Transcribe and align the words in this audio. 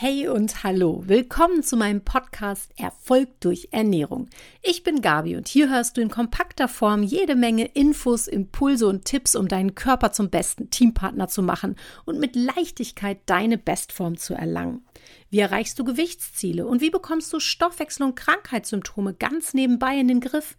Hey 0.00 0.28
und 0.28 0.62
hallo, 0.62 1.02
willkommen 1.08 1.64
zu 1.64 1.76
meinem 1.76 2.04
Podcast 2.04 2.70
Erfolg 2.76 3.40
durch 3.40 3.70
Ernährung. 3.72 4.28
Ich 4.62 4.84
bin 4.84 5.00
Gabi 5.00 5.34
und 5.34 5.48
hier 5.48 5.70
hörst 5.70 5.96
du 5.96 6.00
in 6.00 6.08
kompakter 6.08 6.68
Form 6.68 7.02
jede 7.02 7.34
Menge 7.34 7.64
Infos, 7.64 8.28
Impulse 8.28 8.86
und 8.86 9.06
Tipps, 9.06 9.34
um 9.34 9.48
deinen 9.48 9.74
Körper 9.74 10.12
zum 10.12 10.30
besten 10.30 10.70
Teampartner 10.70 11.26
zu 11.26 11.42
machen 11.42 11.74
und 12.04 12.20
mit 12.20 12.36
Leichtigkeit 12.36 13.18
deine 13.26 13.58
Bestform 13.58 14.16
zu 14.16 14.34
erlangen. 14.34 14.86
Wie 15.30 15.40
erreichst 15.40 15.80
du 15.80 15.84
Gewichtsziele 15.84 16.64
und 16.64 16.80
wie 16.80 16.90
bekommst 16.90 17.32
du 17.32 17.40
Stoffwechsel- 17.40 18.04
und 18.04 18.14
Krankheitssymptome 18.14 19.14
ganz 19.14 19.52
nebenbei 19.52 19.98
in 19.98 20.06
den 20.06 20.20
Griff? 20.20 20.56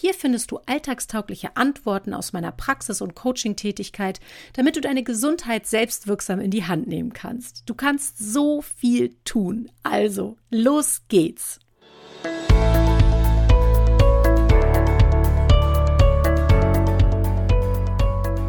Hier 0.00 0.14
findest 0.14 0.50
du 0.50 0.58
alltagstaugliche 0.64 1.58
Antworten 1.58 2.14
aus 2.14 2.32
meiner 2.32 2.52
Praxis- 2.52 3.02
und 3.02 3.14
Coaching-Tätigkeit, 3.14 4.18
damit 4.54 4.76
du 4.76 4.80
deine 4.80 5.02
Gesundheit 5.02 5.66
selbstwirksam 5.66 6.40
in 6.40 6.50
die 6.50 6.64
Hand 6.64 6.86
nehmen 6.86 7.12
kannst. 7.12 7.64
Du 7.66 7.74
kannst 7.74 8.16
so 8.18 8.62
viel 8.62 9.14
tun. 9.26 9.70
Also, 9.82 10.38
los 10.48 11.02
geht's! 11.08 11.60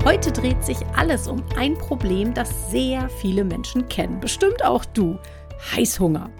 Heute 0.05 0.31
dreht 0.31 0.63
sich 0.63 0.77
alles 0.95 1.27
um 1.27 1.43
ein 1.57 1.73
Problem, 1.73 2.33
das 2.33 2.71
sehr 2.71 3.09
viele 3.19 3.43
Menschen 3.43 3.89
kennen. 3.89 4.21
Bestimmt 4.21 4.63
auch 4.63 4.85
du. 4.85 5.19
Heißhunger. 5.75 6.31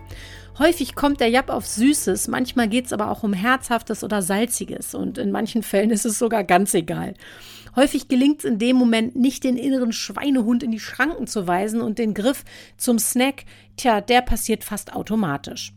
Häufig 0.62 0.94
kommt 0.94 1.20
der 1.22 1.30
Jap 1.30 1.50
auf 1.50 1.66
Süßes, 1.66 2.28
manchmal 2.28 2.68
geht 2.68 2.86
es 2.86 2.94
aber 2.94 3.10
auch 3.10 3.24
um 3.24 3.34
Herzhaftes 3.34 4.04
oder 4.04 4.22
Salziges 4.22 4.94
und 4.94 5.18
in 5.18 5.32
manchen 5.32 5.64
Fällen 5.64 5.90
ist 5.90 6.06
es 6.06 6.20
sogar 6.20 6.44
ganz 6.44 6.76
egal. 6.76 7.16
Häufig 7.76 8.10
gelingt 8.10 8.42
es 8.42 8.46
in 8.46 8.60
dem 8.60 8.76
Moment 8.76 9.16
nicht, 9.16 9.44
den 9.44 9.58
inneren 9.58 9.92
Schweinehund 9.92 10.62
in 10.62 10.70
die 10.70 10.80
Schranken 10.80 11.26
zu 11.26 11.48
weisen 11.48 11.82
und 11.82 11.98
den 11.98 12.14
Griff 12.14 12.44
zum 12.78 13.00
Snack, 13.00 13.46
tja, 13.76 14.02
der 14.02 14.22
passiert 14.22 14.64
fast 14.64 14.94
automatisch. 14.94 15.74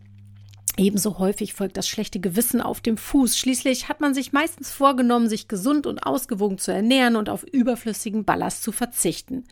Ebenso 0.77 1.19
häufig 1.19 1.55
folgt 1.55 1.79
das 1.79 1.89
schlechte 1.89 2.21
Gewissen 2.21 2.61
auf 2.61 2.83
dem 2.83 2.99
Fuß. 2.99 3.39
Schließlich 3.39 3.89
hat 3.89 4.03
man 4.03 4.13
sich 4.13 4.33
meistens 4.35 4.71
vorgenommen, 4.71 5.31
sich 5.31 5.49
gesund 5.49 5.87
und 5.87 6.01
ausgewogen 6.01 6.59
zu 6.59 6.73
ernähren 6.73 7.17
und 7.17 7.31
auf 7.31 7.43
überflüssigen 7.45 8.27
Ballast 8.27 8.63
zu 8.63 8.71
verzichten 8.71 9.45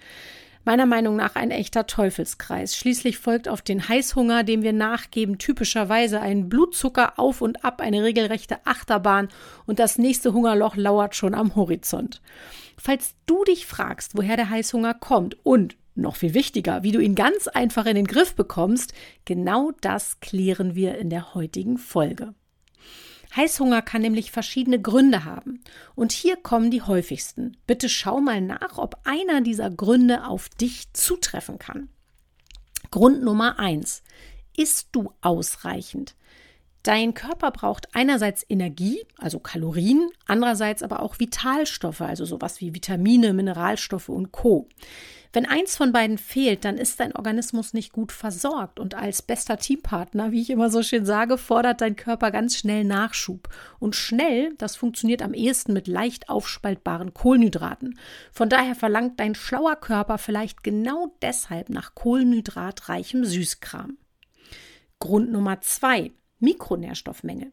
meiner 0.64 0.86
Meinung 0.86 1.16
nach 1.16 1.34
ein 1.34 1.50
echter 1.50 1.86
Teufelskreis. 1.86 2.76
Schließlich 2.76 3.18
folgt 3.18 3.48
auf 3.48 3.62
den 3.62 3.88
Heißhunger, 3.88 4.44
dem 4.44 4.62
wir 4.62 4.72
nachgeben, 4.72 5.38
typischerweise 5.38 6.20
ein 6.20 6.48
Blutzucker 6.48 7.18
auf 7.18 7.40
und 7.40 7.64
ab, 7.64 7.80
eine 7.80 8.02
regelrechte 8.02 8.64
Achterbahn 8.66 9.28
und 9.66 9.78
das 9.78 9.98
nächste 9.98 10.32
Hungerloch 10.32 10.76
lauert 10.76 11.14
schon 11.16 11.34
am 11.34 11.54
Horizont. 11.56 12.20
Falls 12.76 13.14
du 13.26 13.44
dich 13.44 13.66
fragst, 13.66 14.16
woher 14.16 14.36
der 14.36 14.50
Heißhunger 14.50 14.94
kommt 14.94 15.36
und 15.44 15.76
noch 15.94 16.16
viel 16.16 16.34
wichtiger, 16.34 16.82
wie 16.82 16.92
du 16.92 17.00
ihn 17.00 17.14
ganz 17.14 17.48
einfach 17.48 17.86
in 17.86 17.96
den 17.96 18.06
Griff 18.06 18.34
bekommst, 18.34 18.94
genau 19.24 19.72
das 19.80 20.20
klären 20.20 20.74
wir 20.74 20.96
in 20.98 21.10
der 21.10 21.34
heutigen 21.34 21.78
Folge. 21.78 22.34
Heißhunger 23.34 23.82
kann 23.82 24.02
nämlich 24.02 24.30
verschiedene 24.30 24.80
Gründe 24.80 25.24
haben. 25.24 25.62
Und 25.94 26.12
hier 26.12 26.36
kommen 26.36 26.70
die 26.70 26.82
häufigsten. 26.82 27.56
Bitte 27.66 27.88
schau 27.88 28.20
mal 28.20 28.40
nach, 28.40 28.78
ob 28.78 29.00
einer 29.04 29.40
dieser 29.40 29.70
Gründe 29.70 30.26
auf 30.26 30.48
dich 30.48 30.92
zutreffen 30.92 31.58
kann. 31.58 31.88
Grund 32.90 33.22
Nummer 33.22 33.58
eins: 33.58 34.02
Isst 34.56 34.88
du 34.92 35.12
ausreichend? 35.22 36.14
Dein 36.82 37.14
Körper 37.14 37.52
braucht 37.52 37.88
einerseits 37.94 38.44
Energie, 38.48 39.04
also 39.18 39.38
Kalorien, 39.38 40.10
andererseits 40.26 40.82
aber 40.82 41.00
auch 41.00 41.20
Vitalstoffe, 41.20 42.00
also 42.00 42.24
sowas 42.24 42.60
wie 42.60 42.74
Vitamine, 42.74 43.32
Mineralstoffe 43.32 44.08
und 44.08 44.32
Co. 44.32 44.68
Wenn 45.32 45.46
eins 45.46 45.76
von 45.76 45.92
beiden 45.92 46.18
fehlt, 46.18 46.64
dann 46.64 46.76
ist 46.76 47.00
dein 47.00 47.16
Organismus 47.16 47.72
nicht 47.72 47.92
gut 47.92 48.12
versorgt 48.12 48.80
und 48.80 48.94
als 48.94 49.22
bester 49.22 49.56
Teampartner, 49.56 50.30
wie 50.30 50.42
ich 50.42 50.50
immer 50.50 50.70
so 50.70 50.82
schön 50.82 51.06
sage, 51.06 51.38
fordert 51.38 51.80
dein 51.80 51.96
Körper 51.96 52.30
ganz 52.30 52.58
schnell 52.58 52.84
Nachschub. 52.84 53.48
Und 53.78 53.96
schnell, 53.96 54.52
das 54.58 54.76
funktioniert 54.76 55.22
am 55.22 55.32
ehesten 55.32 55.72
mit 55.72 55.86
leicht 55.86 56.28
aufspaltbaren 56.28 57.14
Kohlenhydraten. 57.14 57.98
Von 58.30 58.50
daher 58.50 58.74
verlangt 58.74 59.20
dein 59.20 59.34
schlauer 59.34 59.76
Körper 59.76 60.18
vielleicht 60.18 60.62
genau 60.64 61.16
deshalb 61.22 61.70
nach 61.70 61.94
kohlenhydratreichem 61.94 63.24
Süßkram. 63.24 63.96
Grund 64.98 65.32
Nummer 65.32 65.62
zwei. 65.62 66.12
Mikronährstoffmängel. 66.42 67.52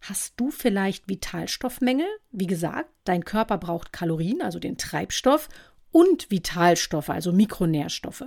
Hast 0.00 0.34
du 0.36 0.50
vielleicht 0.50 1.08
Vitalstoffmängel? 1.08 2.06
Wie 2.30 2.46
gesagt, 2.46 2.90
dein 3.04 3.24
Körper 3.24 3.58
braucht 3.58 3.92
Kalorien, 3.92 4.42
also 4.42 4.58
den 4.58 4.78
Treibstoff, 4.78 5.48
und 5.90 6.30
Vitalstoffe, 6.30 7.08
also 7.08 7.32
Mikronährstoffe. 7.32 8.24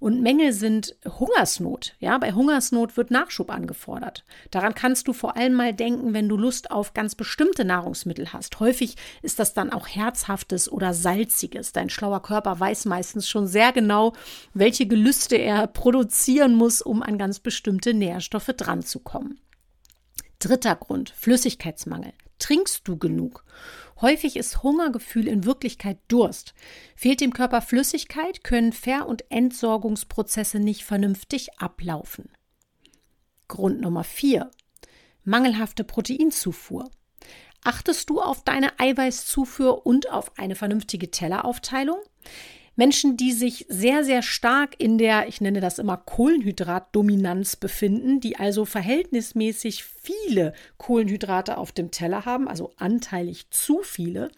Und 0.00 0.22
Mängel 0.22 0.52
sind 0.52 0.94
Hungersnot. 1.04 1.96
Ja, 1.98 2.18
bei 2.18 2.32
Hungersnot 2.32 2.96
wird 2.96 3.10
Nachschub 3.10 3.50
angefordert. 3.50 4.24
Daran 4.50 4.74
kannst 4.74 5.08
du 5.08 5.12
vor 5.12 5.36
allem 5.36 5.54
mal 5.54 5.74
denken, 5.74 6.14
wenn 6.14 6.28
du 6.28 6.36
Lust 6.36 6.70
auf 6.70 6.94
ganz 6.94 7.16
bestimmte 7.16 7.64
Nahrungsmittel 7.64 8.32
hast. 8.32 8.60
Häufig 8.60 8.96
ist 9.22 9.40
das 9.40 9.54
dann 9.54 9.72
auch 9.72 9.88
herzhaftes 9.88 10.70
oder 10.70 10.94
salziges. 10.94 11.72
Dein 11.72 11.90
schlauer 11.90 12.22
Körper 12.22 12.60
weiß 12.60 12.84
meistens 12.84 13.28
schon 13.28 13.48
sehr 13.48 13.72
genau, 13.72 14.12
welche 14.54 14.86
Gelüste 14.86 15.36
er 15.36 15.66
produzieren 15.66 16.54
muss, 16.54 16.80
um 16.80 17.02
an 17.02 17.18
ganz 17.18 17.40
bestimmte 17.40 17.92
Nährstoffe 17.92 18.52
dranzukommen. 18.56 19.40
Dritter 20.38 20.76
Grund, 20.76 21.10
Flüssigkeitsmangel. 21.10 22.12
Trinkst 22.38 22.86
du 22.86 22.96
genug? 22.96 23.44
Häufig 24.00 24.36
ist 24.36 24.62
Hungergefühl 24.62 25.26
in 25.26 25.44
Wirklichkeit 25.44 25.98
Durst. 26.08 26.54
Fehlt 26.94 27.20
dem 27.20 27.32
Körper 27.32 27.60
Flüssigkeit, 27.60 28.44
können 28.44 28.72
Ver- 28.72 29.08
und 29.08 29.30
Entsorgungsprozesse 29.30 30.60
nicht 30.60 30.84
vernünftig 30.84 31.58
ablaufen. 31.60 32.30
Grund 33.48 33.80
Nummer 33.80 34.04
4. 34.04 34.50
Mangelhafte 35.24 35.82
Proteinzufuhr. 35.82 36.88
Achtest 37.64 38.08
du 38.08 38.20
auf 38.20 38.44
deine 38.44 38.78
Eiweißzufuhr 38.78 39.84
und 39.84 40.10
auf 40.10 40.38
eine 40.38 40.54
vernünftige 40.54 41.10
Telleraufteilung? 41.10 41.98
Menschen, 42.76 43.16
die 43.16 43.32
sich 43.32 43.66
sehr, 43.68 44.04
sehr 44.04 44.22
stark 44.22 44.76
in 44.78 44.98
der, 44.98 45.26
ich 45.26 45.40
nenne 45.40 45.60
das 45.60 45.80
immer 45.80 45.96
Kohlenhydratdominanz 45.96 47.56
befinden, 47.56 48.20
die 48.20 48.36
also 48.36 48.64
verhältnismäßig 48.64 49.82
viele 50.08 50.54
Kohlenhydrate 50.78 51.58
auf 51.58 51.72
dem 51.72 51.90
Teller 51.90 52.24
haben, 52.24 52.48
also 52.48 52.72
anteilig 52.78 53.50
zu 53.50 53.82
viele, 53.82 54.30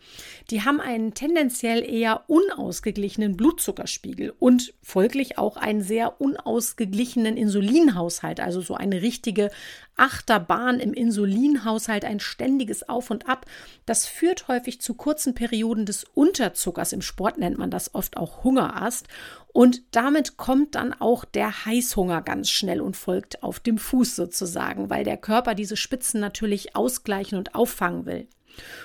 die 0.50 0.62
haben 0.62 0.80
einen 0.80 1.14
tendenziell 1.14 1.88
eher 1.88 2.24
unausgeglichenen 2.28 3.36
Blutzuckerspiegel 3.36 4.34
und 4.38 4.74
folglich 4.82 5.38
auch 5.38 5.56
einen 5.56 5.82
sehr 5.82 6.20
unausgeglichenen 6.20 7.36
Insulinhaushalt, 7.36 8.40
also 8.40 8.60
so 8.60 8.74
eine 8.74 9.00
richtige 9.02 9.50
Achterbahn 9.96 10.80
im 10.80 10.94
Insulinhaushalt, 10.94 12.04
ein 12.04 12.20
ständiges 12.20 12.88
Auf 12.88 13.10
und 13.10 13.28
Ab. 13.28 13.46
Das 13.86 14.06
führt 14.06 14.48
häufig 14.48 14.80
zu 14.80 14.94
kurzen 14.94 15.34
Perioden 15.34 15.84
des 15.84 16.04
Unterzuckers. 16.14 16.92
Im 16.92 17.02
Sport 17.02 17.38
nennt 17.38 17.58
man 17.58 17.70
das 17.70 17.94
oft 17.94 18.16
auch 18.16 18.42
Hungerast. 18.42 19.06
Und 19.52 19.82
damit 19.90 20.36
kommt 20.36 20.74
dann 20.76 20.92
auch 20.92 21.24
der 21.24 21.64
Heißhunger 21.64 22.22
ganz 22.22 22.50
schnell 22.50 22.80
und 22.80 22.96
folgt 22.96 23.42
auf 23.42 23.58
dem 23.58 23.78
Fuß 23.78 24.14
sozusagen, 24.14 24.90
weil 24.90 25.04
der 25.04 25.16
Körper 25.16 25.54
diese 25.54 25.76
Spitzen 25.76 26.20
natürlich 26.20 26.76
ausgleichen 26.76 27.36
und 27.36 27.54
auffangen 27.54 28.06
will. 28.06 28.28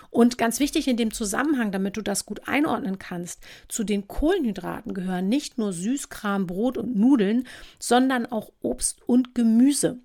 Und 0.09 0.37
ganz 0.37 0.59
wichtig 0.59 0.87
in 0.87 0.97
dem 0.97 1.11
Zusammenhang, 1.11 1.71
damit 1.71 1.97
du 1.97 2.01
das 2.01 2.25
gut 2.25 2.47
einordnen 2.47 2.99
kannst, 2.99 3.43
zu 3.67 3.83
den 3.83 4.07
Kohlenhydraten 4.07 4.93
gehören 4.93 5.27
nicht 5.27 5.57
nur 5.57 5.73
Süßkram, 5.73 6.47
Brot 6.47 6.77
und 6.77 6.95
Nudeln, 6.95 7.47
sondern 7.79 8.25
auch 8.25 8.51
Obst 8.61 8.99
und 9.07 9.35
Gemüse. 9.35 9.99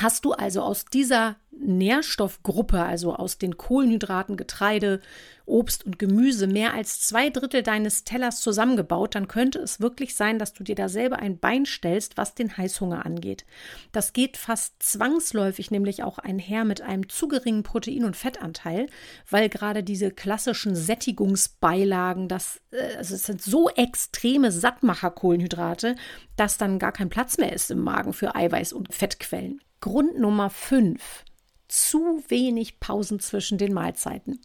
Hast 0.00 0.24
du 0.24 0.32
also 0.32 0.62
aus 0.62 0.86
dieser 0.86 1.36
Nährstoffgruppe, 1.50 2.82
also 2.82 3.14
aus 3.14 3.36
den 3.36 3.58
Kohlenhydraten, 3.58 4.38
Getreide, 4.38 5.00
Obst 5.44 5.84
und 5.84 5.98
Gemüse, 5.98 6.46
mehr 6.46 6.72
als 6.72 7.02
zwei 7.02 7.28
Drittel 7.28 7.62
deines 7.62 8.04
Tellers 8.04 8.40
zusammengebaut, 8.40 9.14
dann 9.14 9.28
könnte 9.28 9.58
es 9.58 9.78
wirklich 9.78 10.14
sein, 10.14 10.38
dass 10.38 10.54
du 10.54 10.64
dir 10.64 10.74
da 10.74 10.88
selber 10.88 11.18
ein 11.18 11.38
Bein 11.38 11.66
stellst, 11.66 12.16
was 12.16 12.34
den 12.34 12.56
Heißhunger 12.56 13.04
angeht. 13.04 13.44
Das 13.92 14.14
geht 14.14 14.38
fast 14.38 14.82
zwangsläufig 14.82 15.70
nämlich 15.70 16.02
auch 16.02 16.18
einher 16.18 16.64
mit 16.64 16.80
einem 16.80 17.10
zu 17.10 17.28
geringen 17.28 17.62
Protein- 17.62 18.04
und 18.04 18.16
Fettanteil, 18.16 18.86
weil 19.28 19.50
gerade 19.50 19.82
diese 19.82 20.10
klassischen 20.10 20.74
Sättigungsbeilagen, 20.74 22.28
das, 22.28 22.62
äh, 22.70 22.96
also 22.96 23.16
es 23.16 23.24
sind 23.24 23.42
so 23.42 23.68
extreme 23.68 24.50
Sattmacher-Kohlenhydrate, 24.50 25.96
dass 26.36 26.56
dann 26.56 26.78
gar 26.78 26.92
kein 26.92 27.10
Platz 27.10 27.36
mehr 27.36 27.52
ist 27.52 27.70
im 27.70 27.80
Magen 27.80 28.14
für 28.14 28.34
Eiweiß- 28.34 28.72
und 28.72 28.94
Fettquellen. 28.94 29.60
Grund 29.80 30.18
Nummer 30.18 30.50
5. 30.50 31.24
Zu 31.66 32.22
wenig 32.28 32.80
Pausen 32.80 33.18
zwischen 33.18 33.56
den 33.56 33.72
Mahlzeiten. 33.72 34.38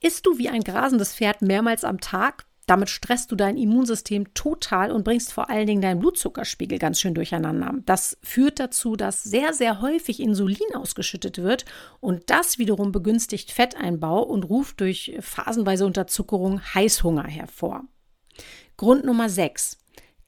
Isst 0.00 0.24
du 0.24 0.38
wie 0.38 0.48
ein 0.48 0.64
grasendes 0.64 1.14
Pferd 1.14 1.42
mehrmals 1.42 1.84
am 1.84 2.00
Tag? 2.00 2.46
Damit 2.64 2.88
stresst 2.88 3.30
du 3.30 3.36
dein 3.36 3.58
Immunsystem 3.58 4.32
total 4.32 4.90
und 4.90 5.04
bringst 5.04 5.34
vor 5.34 5.50
allen 5.50 5.66
Dingen 5.66 5.82
deinen 5.82 5.98
Blutzuckerspiegel 5.98 6.78
ganz 6.78 6.98
schön 6.98 7.12
durcheinander. 7.12 7.74
Das 7.84 8.16
führt 8.22 8.58
dazu, 8.58 8.96
dass 8.96 9.22
sehr, 9.22 9.52
sehr 9.52 9.82
häufig 9.82 10.18
Insulin 10.18 10.74
ausgeschüttet 10.74 11.42
wird 11.42 11.66
und 12.00 12.30
das 12.30 12.58
wiederum 12.58 12.90
begünstigt 12.90 13.50
Fetteinbau 13.50 14.22
und 14.22 14.44
ruft 14.44 14.80
durch 14.80 15.14
phasenweise 15.20 15.84
Unterzuckerung 15.84 16.62
Heißhunger 16.62 17.26
hervor. 17.26 17.84
Grund 18.78 19.04
Nummer 19.04 19.28
6. 19.28 19.76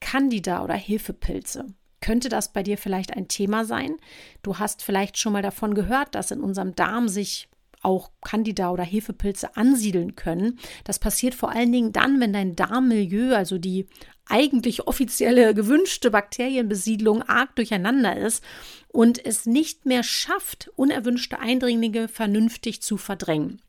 Candida 0.00 0.62
oder 0.62 0.74
Hefepilze. 0.74 1.72
Könnte 2.02 2.28
das 2.28 2.52
bei 2.52 2.62
dir 2.62 2.76
vielleicht 2.76 3.16
ein 3.16 3.28
Thema 3.28 3.64
sein? 3.64 3.96
Du 4.42 4.58
hast 4.58 4.82
vielleicht 4.82 5.16
schon 5.16 5.32
mal 5.32 5.40
davon 5.40 5.72
gehört, 5.74 6.14
dass 6.14 6.30
in 6.30 6.42
unserem 6.42 6.74
Darm 6.74 7.08
sich 7.08 7.48
auch 7.80 8.10
Candida 8.22 8.70
oder 8.70 8.84
Hefepilze 8.84 9.56
ansiedeln 9.56 10.14
können. 10.14 10.58
Das 10.84 10.98
passiert 10.98 11.34
vor 11.34 11.50
allen 11.50 11.72
Dingen 11.72 11.92
dann, 11.92 12.20
wenn 12.20 12.32
dein 12.32 12.54
Darmmilieu, 12.54 13.34
also 13.34 13.58
die 13.58 13.86
eigentlich 14.26 14.86
offizielle 14.86 15.54
gewünschte 15.54 16.10
Bakterienbesiedlung 16.10 17.22
arg 17.22 17.56
durcheinander 17.56 18.16
ist 18.16 18.44
und 18.88 19.24
es 19.24 19.46
nicht 19.46 19.84
mehr 19.84 20.02
schafft, 20.02 20.70
unerwünschte 20.76 21.40
Eindringlinge 21.40 22.08
vernünftig 22.08 22.82
zu 22.82 22.96
verdrängen. 22.96 23.60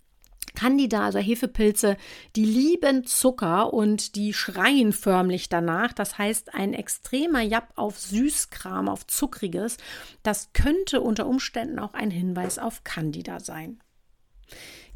Candida, 0.63 1.03
also 1.03 1.19
Hefepilze, 1.19 1.97
die 2.37 2.45
lieben 2.45 3.05
Zucker 3.05 3.73
und 3.73 4.15
die 4.15 4.33
schreien 4.33 4.93
förmlich 4.93 5.49
danach. 5.49 5.91
Das 5.91 6.17
heißt, 6.17 6.53
ein 6.53 6.73
extremer 6.73 7.41
Japp 7.41 7.73
auf 7.75 7.99
Süßkram, 7.99 8.87
auf 8.87 9.05
Zuckriges, 9.05 9.75
das 10.23 10.53
könnte 10.53 11.01
unter 11.01 11.27
Umständen 11.27 11.79
auch 11.79 11.93
ein 11.93 12.11
Hinweis 12.11 12.59
auf 12.59 12.85
Candida 12.85 13.41
sein. 13.41 13.81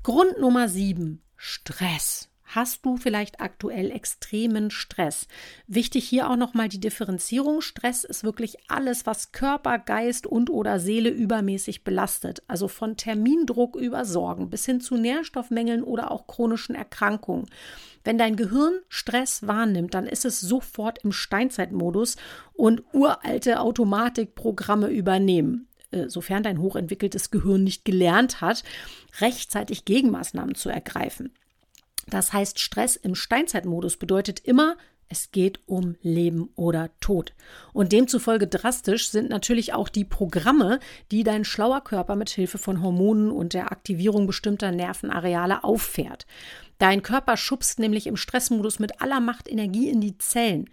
Grund 0.03 0.39
Nummer 0.39 0.69
7. 0.69 1.21
Stress 1.35 2.29
hast 2.47 2.85
du 2.85 2.97
vielleicht 2.97 3.41
aktuell 3.41 3.91
extremen 3.91 4.71
Stress. 4.71 5.27
Wichtig 5.67 6.07
hier 6.07 6.29
auch 6.29 6.35
nochmal 6.35 6.69
die 6.69 6.79
Differenzierung. 6.79 7.61
Stress 7.61 8.03
ist 8.03 8.23
wirklich 8.23 8.57
alles, 8.69 9.05
was 9.05 9.31
Körper, 9.31 9.79
Geist 9.79 10.25
und 10.25 10.49
oder 10.49 10.79
Seele 10.79 11.09
übermäßig 11.09 11.83
belastet. 11.83 12.41
Also 12.47 12.67
von 12.67 12.97
Termindruck 12.97 13.75
über 13.75 14.05
Sorgen 14.05 14.49
bis 14.49 14.65
hin 14.65 14.81
zu 14.81 14.95
Nährstoffmängeln 14.95 15.83
oder 15.83 16.11
auch 16.11 16.27
chronischen 16.27 16.75
Erkrankungen. 16.75 17.47
Wenn 18.03 18.17
dein 18.17 18.37
Gehirn 18.37 18.79
Stress 18.87 19.45
wahrnimmt, 19.45 19.93
dann 19.93 20.07
ist 20.07 20.23
es 20.23 20.39
sofort 20.39 21.03
im 21.03 21.11
Steinzeitmodus 21.11 22.15
und 22.53 22.83
uralte 22.93 23.59
Automatikprogramme 23.59 24.87
übernehmen 24.87 25.67
äh, 25.91 26.09
sofern 26.09 26.43
dein 26.43 26.59
hochentwickeltes 26.59 27.31
Gehirn 27.31 27.63
nicht 27.63 27.85
gelernt 27.85 28.41
hat, 28.41 28.63
rechtzeitig 29.21 29.85
Gegenmaßnahmen 29.85 30.55
zu 30.55 30.69
ergreifen. 30.69 31.31
Das 32.09 32.33
heißt, 32.33 32.59
Stress 32.59 32.95
im 32.95 33.15
Steinzeitmodus 33.15 33.97
bedeutet 33.97 34.39
immer, 34.39 34.77
es 35.09 35.31
geht 35.31 35.61
um 35.67 35.95
Leben 36.01 36.49
oder 36.55 36.89
Tod. 36.99 37.33
Und 37.71 37.93
demzufolge 37.93 38.47
drastisch 38.47 39.09
sind 39.09 39.29
natürlich 39.29 39.73
auch 39.73 39.87
die 39.87 40.03
Programme, 40.03 40.79
die 41.11 41.23
dein 41.23 41.45
schlauer 41.45 41.81
Körper 41.81 42.15
mit 42.15 42.29
Hilfe 42.29 42.57
von 42.57 42.81
Hormonen 42.81 43.31
und 43.31 43.53
der 43.53 43.71
Aktivierung 43.71 44.27
bestimmter 44.27 44.71
Nervenareale 44.71 45.63
auffährt. 45.63 46.25
Dein 46.77 47.03
Körper 47.03 47.37
schubst 47.37 47.79
nämlich 47.79 48.07
im 48.07 48.17
Stressmodus 48.17 48.79
mit 48.79 49.01
aller 49.01 49.19
Macht 49.19 49.49
Energie 49.49 49.89
in 49.89 50.01
die 50.01 50.17
Zellen. 50.17 50.69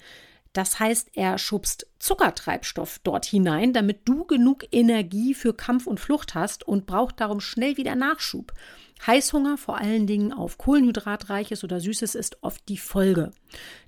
Das 0.53 0.79
heißt, 0.79 1.11
er 1.15 1.39
schubst 1.39 1.87
Zuckertreibstoff 1.99 3.01
dort 3.03 3.25
hinein, 3.25 3.73
damit 3.73 4.01
du 4.05 4.25
genug 4.25 4.65
Energie 4.71 5.35
für 5.35 5.53
Kampf 5.53 5.87
und 5.87 5.99
Flucht 5.99 6.35
hast 6.35 6.67
und 6.67 6.87
braucht 6.87 7.21
darum 7.21 7.41
schnell 7.41 7.77
wieder 7.77 7.97
Nachschub. 7.97 8.53
Heißhunger, 9.07 9.59
vor 9.59 9.79
allen 9.79 10.07
Dingen 10.07 10.33
auf 10.33 10.57
Kohlenhydratreiches 10.57 11.63
oder 11.63 11.81
Süßes, 11.81 12.15
ist 12.15 12.39
oft 12.43 12.69
die 12.69 12.79
Folge. 12.79 13.33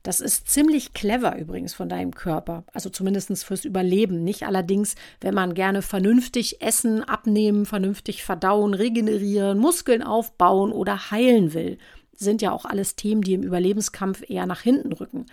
Das 0.03 0.21
ist 0.21 0.51
ziemlich 0.51 0.93
clever 0.93 1.39
übrigens 1.39 1.75
von 1.75 1.89
deinem 1.89 2.15
Körper, 2.15 2.65
also 2.73 2.91
zumindest 2.91 3.45
fürs 3.45 3.65
Überleben. 3.65 4.25
Nicht 4.25 4.47
allerdings, 4.47 4.95
wenn 5.21 5.35
man 5.35 5.55
gerne 5.55 5.83
vernünftig 5.83 6.61
essen, 6.61 7.03
abnehmen, 7.03 7.67
vernünftig 7.67 8.25
verdauen, 8.25 8.75
regenerieren, 8.75 9.59
Muskeln 9.59 10.03
aufbauen 10.03 10.73
oder 10.73 11.11
heilen 11.11 11.55
will 11.55 11.79
sind 12.19 12.43
ja 12.43 12.53
auch 12.53 12.65
alles 12.65 12.97
Themen, 12.97 13.23
die 13.23 13.35
im 13.35 13.43
Überlebenskampf 13.43 14.29
eher 14.29 14.47
nach 14.47 14.61
hinten 14.61 14.93
rücken. 14.93 15.27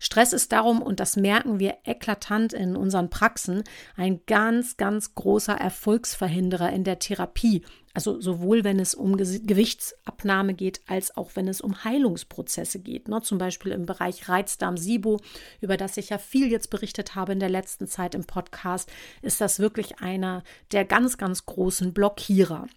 Stress 0.00 0.32
ist 0.32 0.52
darum, 0.52 0.80
und 0.80 1.00
das 1.00 1.16
merken 1.16 1.58
wir 1.58 1.78
eklatant 1.84 2.52
in 2.52 2.76
unseren 2.76 3.10
Praxen, 3.10 3.64
ein 3.96 4.20
ganz, 4.26 4.76
ganz 4.76 5.14
großer 5.14 5.54
Erfolgsverhinderer 5.54 6.72
in 6.72 6.84
der 6.84 6.98
Therapie. 6.98 7.62
Also 7.94 8.20
sowohl 8.20 8.62
wenn 8.62 8.78
es 8.78 8.94
um 8.94 9.16
Gewichtsabnahme 9.16 10.54
geht, 10.54 10.82
als 10.86 11.16
auch 11.16 11.32
wenn 11.34 11.48
es 11.48 11.60
um 11.60 11.82
Heilungsprozesse 11.82 12.78
geht. 12.78 13.08
Ne? 13.08 13.22
Zum 13.22 13.38
Beispiel 13.38 13.72
im 13.72 13.86
Bereich 13.86 14.28
Reizdarm-SIBO, 14.28 15.18
über 15.60 15.76
das 15.76 15.96
ich 15.96 16.10
ja 16.10 16.18
viel 16.18 16.48
jetzt 16.48 16.70
berichtet 16.70 17.16
habe 17.16 17.32
in 17.32 17.40
der 17.40 17.48
letzten 17.48 17.88
Zeit 17.88 18.14
im 18.14 18.24
Podcast, 18.24 18.88
ist 19.20 19.40
das 19.40 19.58
wirklich 19.58 19.98
einer 19.98 20.44
der 20.70 20.84
ganz, 20.84 21.18
ganz 21.18 21.44
großen 21.46 21.92
Blockierer. 21.92 22.68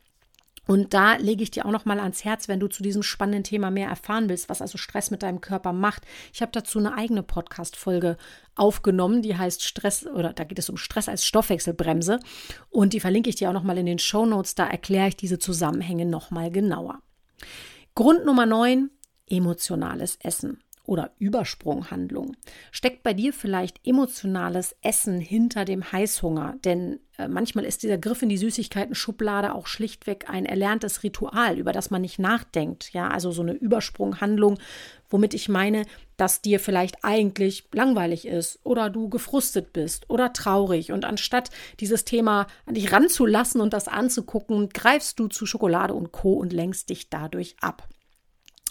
Und 0.68 0.94
da 0.94 1.16
lege 1.16 1.44
ich 1.44 1.52
dir 1.52 1.66
auch 1.66 1.72
noch 1.72 1.86
mal 1.86 2.00
ans 2.00 2.24
Herz, 2.24 2.48
wenn 2.48 2.60
du 2.60 2.68
zu 2.68 2.84
diesem 2.84 3.04
spannenden 3.04 3.44
Thema 3.44 3.72
mehr 3.72 3.90
erfahren 3.90 4.30
willst, 4.30 4.48
was 4.48 4.62
also 4.62 4.78
Stress 4.78 5.12
mit 5.12 5.24
deinem 5.24 5.42
Körper 5.42 5.74
macht. 5.74 6.04
Ich 6.34 6.42
habe 6.42 6.52
dazu 6.52 6.80
eine 6.80 6.94
eigene 6.94 7.24
Podcast-Folge 7.24 8.18
aufgenommen, 8.56 9.22
die 9.22 9.38
heißt 9.38 9.64
Stress 9.64 10.06
oder 10.06 10.34
da 10.34 10.44
geht 10.44 10.60
es 10.60 10.70
um 10.70 10.78
Stress 10.78 11.10
als 11.10 11.26
Stoffwechselbremse 11.26 12.20
und 12.70 12.94
die 12.94 13.00
verlinke 13.00 13.30
ich 13.30 13.36
dir 13.36 13.50
auch 13.50 13.54
noch 13.54 13.64
mal 13.64 13.78
in 13.78 13.86
den 13.86 14.00
Show 14.00 14.26
Notes. 14.26 14.56
Da 14.56 14.68
erkläre 14.68 15.10
ich 15.10 15.18
diese 15.18 15.40
Zusammenhänge 15.40 16.06
noch 16.06 16.32
mal 16.32 16.52
genauer. 16.52 17.00
Grund 17.96 18.26
Nummer 18.26 18.46
9, 18.46 18.92
emotionales 19.28 20.18
Essen 20.22 20.62
oder 20.92 21.12
Übersprunghandlung. 21.20 22.36
Steckt 22.70 23.02
bei 23.02 23.14
dir 23.14 23.32
vielleicht 23.32 23.80
emotionales 23.88 24.76
Essen 24.82 25.22
hinter 25.22 25.64
dem 25.64 25.90
Heißhunger? 25.90 26.56
Denn 26.66 27.00
äh, 27.18 27.30
manchmal 27.30 27.64
ist 27.64 27.84
dieser 27.84 27.98
Griff 27.98 28.22
in 28.22 28.28
die 28.28 28.38
Süßigkeiten-Schublade 28.38 29.56
auch 29.56 29.68
schlichtweg 29.68 30.30
ein 30.30 30.46
erlerntes 30.46 31.04
Ritual, 31.04 31.58
über 31.58 31.72
das 31.72 31.92
man 31.92 32.02
nicht 32.02 32.20
nachdenkt. 32.20 32.92
Ja, 32.92 33.08
also 33.08 33.32
so 33.32 33.42
eine 33.42 33.54
Übersprunghandlung, 33.54 34.60
womit 35.10 35.34
ich 35.34 35.48
meine, 35.48 35.86
dass 36.18 36.42
dir 36.42 36.60
vielleicht 36.60 37.06
eigentlich 37.06 37.70
langweilig 37.72 38.28
ist 38.28 38.60
oder 38.66 38.90
du 38.90 39.08
gefrustet 39.08 39.72
bist 39.72 40.10
oder 40.10 40.34
traurig. 40.34 40.92
Und 40.92 41.06
anstatt 41.06 41.52
dieses 41.80 42.04
Thema 42.04 42.48
an 42.66 42.74
dich 42.74 42.92
ranzulassen 42.92 43.62
und 43.62 43.72
das 43.72 43.88
anzugucken, 43.88 44.68
greifst 44.68 45.22
du 45.22 45.30
zu 45.30 45.46
Schokolade 45.46 45.94
und 45.94 46.12
Co. 46.12 46.34
und 46.34 46.52
lenkst 46.52 46.90
dich 46.90 47.10
dadurch 47.10 47.56
ab. 47.62 47.88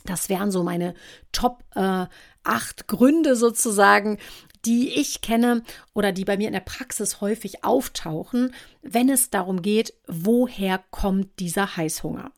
Das 0.05 0.29
wären 0.29 0.50
so 0.50 0.62
meine 0.62 0.94
Top 1.32 1.64
äh, 1.75 2.06
acht 2.43 2.88
Gründe 2.88 3.37
sozusagen, 3.37 4.19
die 4.64 4.91
ich 4.91 5.20
kenne 5.20 5.62
oder 5.94 6.12
die 6.12 6.25
bei 6.25 6.37
mir 6.37 6.47
in 6.47 6.52
der 6.52 6.61
Praxis 6.61 7.20
häufig 7.20 7.64
auftauchen, 7.64 8.55
wenn 8.82 9.08
es 9.08 9.31
darum 9.31 9.62
geht, 9.62 9.94
woher 10.06 10.82
kommt 10.91 11.38
dieser 11.38 11.76
Heißhunger. 11.76 12.31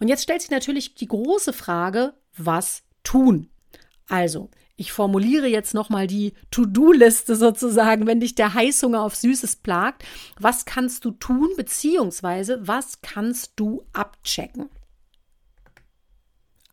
Und 0.00 0.08
jetzt 0.08 0.24
stellt 0.24 0.42
sich 0.42 0.50
natürlich 0.50 0.94
die 0.94 1.06
große 1.06 1.52
Frage, 1.52 2.14
was 2.36 2.82
tun? 3.04 3.48
Also, 4.08 4.50
ich 4.76 4.92
formuliere 4.92 5.46
jetzt 5.46 5.74
nochmal 5.74 6.06
die 6.06 6.32
To-Do-Liste 6.50 7.36
sozusagen, 7.36 8.06
wenn 8.06 8.18
dich 8.18 8.34
der 8.34 8.54
Heißhunger 8.54 9.02
auf 9.02 9.14
Süßes 9.14 9.56
plagt. 9.56 10.04
Was 10.38 10.64
kannst 10.64 11.04
du 11.04 11.10
tun, 11.10 11.50
beziehungsweise 11.56 12.66
was 12.66 13.02
kannst 13.02 13.52
du 13.56 13.84
abchecken? 13.92 14.70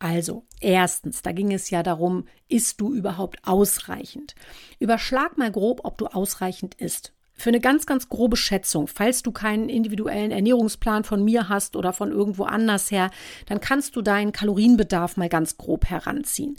Also, 0.00 0.46
erstens, 0.60 1.22
da 1.22 1.32
ging 1.32 1.52
es 1.52 1.70
ja 1.70 1.82
darum, 1.82 2.26
isst 2.48 2.80
du 2.80 2.94
überhaupt 2.94 3.38
ausreichend? 3.44 4.34
Überschlag 4.78 5.36
mal 5.38 5.50
grob, 5.50 5.80
ob 5.84 5.98
du 5.98 6.06
ausreichend 6.06 6.76
isst. 6.76 7.14
Für 7.38 7.50
eine 7.50 7.60
ganz, 7.60 7.86
ganz 7.86 8.08
grobe 8.08 8.36
Schätzung, 8.36 8.88
falls 8.88 9.22
du 9.22 9.30
keinen 9.30 9.68
individuellen 9.68 10.32
Ernährungsplan 10.32 11.04
von 11.04 11.24
mir 11.24 11.48
hast 11.48 11.76
oder 11.76 11.92
von 11.92 12.10
irgendwo 12.10 12.42
anders 12.42 12.90
her, 12.90 13.12
dann 13.46 13.60
kannst 13.60 13.94
du 13.94 14.02
deinen 14.02 14.32
Kalorienbedarf 14.32 15.16
mal 15.16 15.28
ganz 15.28 15.56
grob 15.56 15.86
heranziehen. 15.86 16.56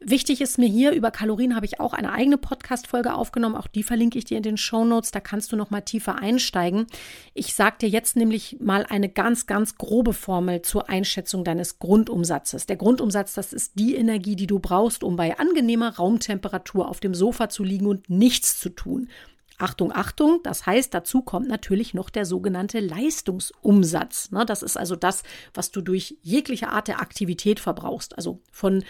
Wichtig 0.00 0.40
ist 0.40 0.58
mir 0.58 0.68
hier, 0.68 0.92
über 0.92 1.10
Kalorien 1.10 1.54
habe 1.54 1.66
ich 1.66 1.78
auch 1.78 1.92
eine 1.92 2.12
eigene 2.12 2.38
Podcast-Folge 2.38 3.14
aufgenommen. 3.14 3.54
Auch 3.54 3.66
die 3.66 3.82
verlinke 3.82 4.16
ich 4.16 4.24
dir 4.24 4.38
in 4.38 4.42
den 4.42 4.56
Show 4.56 4.84
Notes. 4.84 5.10
Da 5.10 5.20
kannst 5.20 5.52
du 5.52 5.56
noch 5.56 5.70
mal 5.70 5.82
tiefer 5.82 6.16
einsteigen. 6.16 6.86
Ich 7.34 7.54
sage 7.54 7.76
dir 7.82 7.88
jetzt 7.90 8.16
nämlich 8.16 8.56
mal 8.60 8.86
eine 8.88 9.10
ganz, 9.10 9.46
ganz 9.46 9.76
grobe 9.76 10.14
Formel 10.14 10.62
zur 10.62 10.88
Einschätzung 10.88 11.44
deines 11.44 11.78
Grundumsatzes. 11.78 12.64
Der 12.64 12.76
Grundumsatz, 12.76 13.34
das 13.34 13.52
ist 13.52 13.72
die 13.74 13.94
Energie, 13.94 14.36
die 14.36 14.46
du 14.46 14.58
brauchst, 14.58 15.04
um 15.04 15.16
bei 15.16 15.38
angenehmer 15.38 15.96
Raumtemperatur 15.96 16.88
auf 16.88 17.00
dem 17.00 17.14
Sofa 17.14 17.50
zu 17.50 17.62
liegen 17.62 17.86
und 17.86 18.08
nichts 18.08 18.58
zu 18.58 18.70
tun. 18.70 19.08
Achtung, 19.58 19.92
Achtung, 19.92 20.40
das 20.42 20.66
heißt, 20.66 20.92
dazu 20.92 21.22
kommt 21.22 21.48
natürlich 21.48 21.94
noch 21.94 22.10
der 22.10 22.26
sogenannte 22.26 22.80
Leistungsumsatz. 22.80 24.30
Ne? 24.32 24.44
Das 24.44 24.62
ist 24.62 24.76
also 24.76 24.96
das, 24.96 25.22
was 25.52 25.70
du 25.70 25.80
durch 25.80 26.16
jegliche 26.22 26.68
Art 26.68 26.88
der 26.88 27.00
Aktivität 27.00 27.60
verbrauchst. 27.60 28.16
Also 28.16 28.40
von 28.50 28.84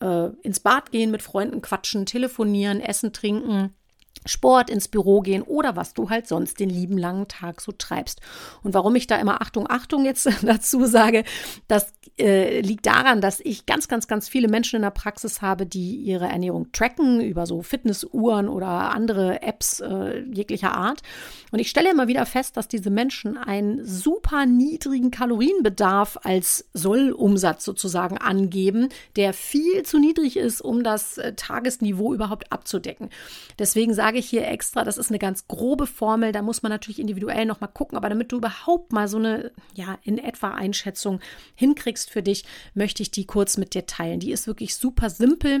äh, 0.00 0.28
ins 0.42 0.60
Bad 0.60 0.90
gehen, 0.90 1.10
mit 1.10 1.22
Freunden 1.22 1.62
quatschen, 1.62 2.06
telefonieren, 2.06 2.80
essen, 2.80 3.12
trinken, 3.12 3.74
Sport 4.26 4.70
ins 4.70 4.88
Büro 4.88 5.20
gehen 5.20 5.42
oder 5.42 5.76
was 5.76 5.94
du 5.94 6.10
halt 6.10 6.28
sonst 6.28 6.60
den 6.60 6.70
lieben 6.70 6.98
langen 6.98 7.28
Tag 7.28 7.60
so 7.60 7.72
treibst. 7.72 8.20
Und 8.62 8.74
warum 8.74 8.94
ich 8.96 9.06
da 9.06 9.16
immer 9.16 9.40
Achtung, 9.40 9.68
Achtung 9.68 10.04
jetzt 10.04 10.28
dazu 10.42 10.86
sage, 10.86 11.24
das 11.66 11.92
äh, 12.18 12.60
liegt 12.60 12.86
daran, 12.86 13.20
dass 13.20 13.40
ich 13.40 13.66
ganz, 13.66 13.88
ganz, 13.88 14.08
ganz 14.08 14.28
viele 14.28 14.48
Menschen 14.48 14.76
in 14.76 14.82
der 14.82 14.90
Praxis 14.90 15.40
habe, 15.40 15.66
die 15.66 15.96
ihre 15.96 16.26
Ernährung 16.26 16.72
tracken 16.72 17.20
über 17.20 17.46
so 17.46 17.62
Fitnessuhren 17.62 18.48
oder 18.48 18.66
andere 18.66 19.42
Apps 19.42 19.80
äh, 19.80 20.20
jeglicher 20.32 20.74
Art. 20.74 21.02
Und 21.52 21.60
ich 21.60 21.70
stelle 21.70 21.90
immer 21.90 22.08
wieder 22.08 22.26
fest, 22.26 22.56
dass 22.56 22.68
diese 22.68 22.90
Menschen 22.90 23.36
einen 23.36 23.84
super 23.84 24.46
niedrigen 24.46 25.10
Kalorienbedarf 25.10 26.18
als 26.22 26.68
Sollumsatz 26.74 27.64
sozusagen 27.64 28.18
angeben, 28.18 28.88
der 29.16 29.32
viel 29.32 29.84
zu 29.84 29.98
niedrig 29.98 30.36
ist, 30.36 30.60
um 30.60 30.82
das 30.82 31.18
äh, 31.18 31.34
Tagesniveau 31.34 32.12
überhaupt 32.14 32.52
abzudecken. 32.52 33.10
Deswegen 33.58 33.94
sage 33.94 34.07
sage 34.08 34.20
ich 34.20 34.30
hier 34.30 34.48
extra, 34.48 34.84
das 34.84 34.96
ist 34.96 35.10
eine 35.10 35.18
ganz 35.18 35.48
grobe 35.48 35.86
Formel, 35.86 36.32
da 36.32 36.40
muss 36.40 36.62
man 36.62 36.70
natürlich 36.70 36.98
individuell 36.98 37.44
nochmal 37.44 37.68
gucken, 37.68 37.98
aber 37.98 38.08
damit 38.08 38.32
du 38.32 38.38
überhaupt 38.38 38.90
mal 38.90 39.06
so 39.06 39.18
eine, 39.18 39.52
ja, 39.74 39.98
in 40.02 40.16
etwa 40.16 40.52
Einschätzung 40.52 41.20
hinkriegst 41.56 42.08
für 42.08 42.22
dich, 42.22 42.46
möchte 42.72 43.02
ich 43.02 43.10
die 43.10 43.26
kurz 43.26 43.58
mit 43.58 43.74
dir 43.74 43.84
teilen. 43.84 44.18
Die 44.18 44.32
ist 44.32 44.46
wirklich 44.46 44.76
super 44.76 45.10
simpel. 45.10 45.60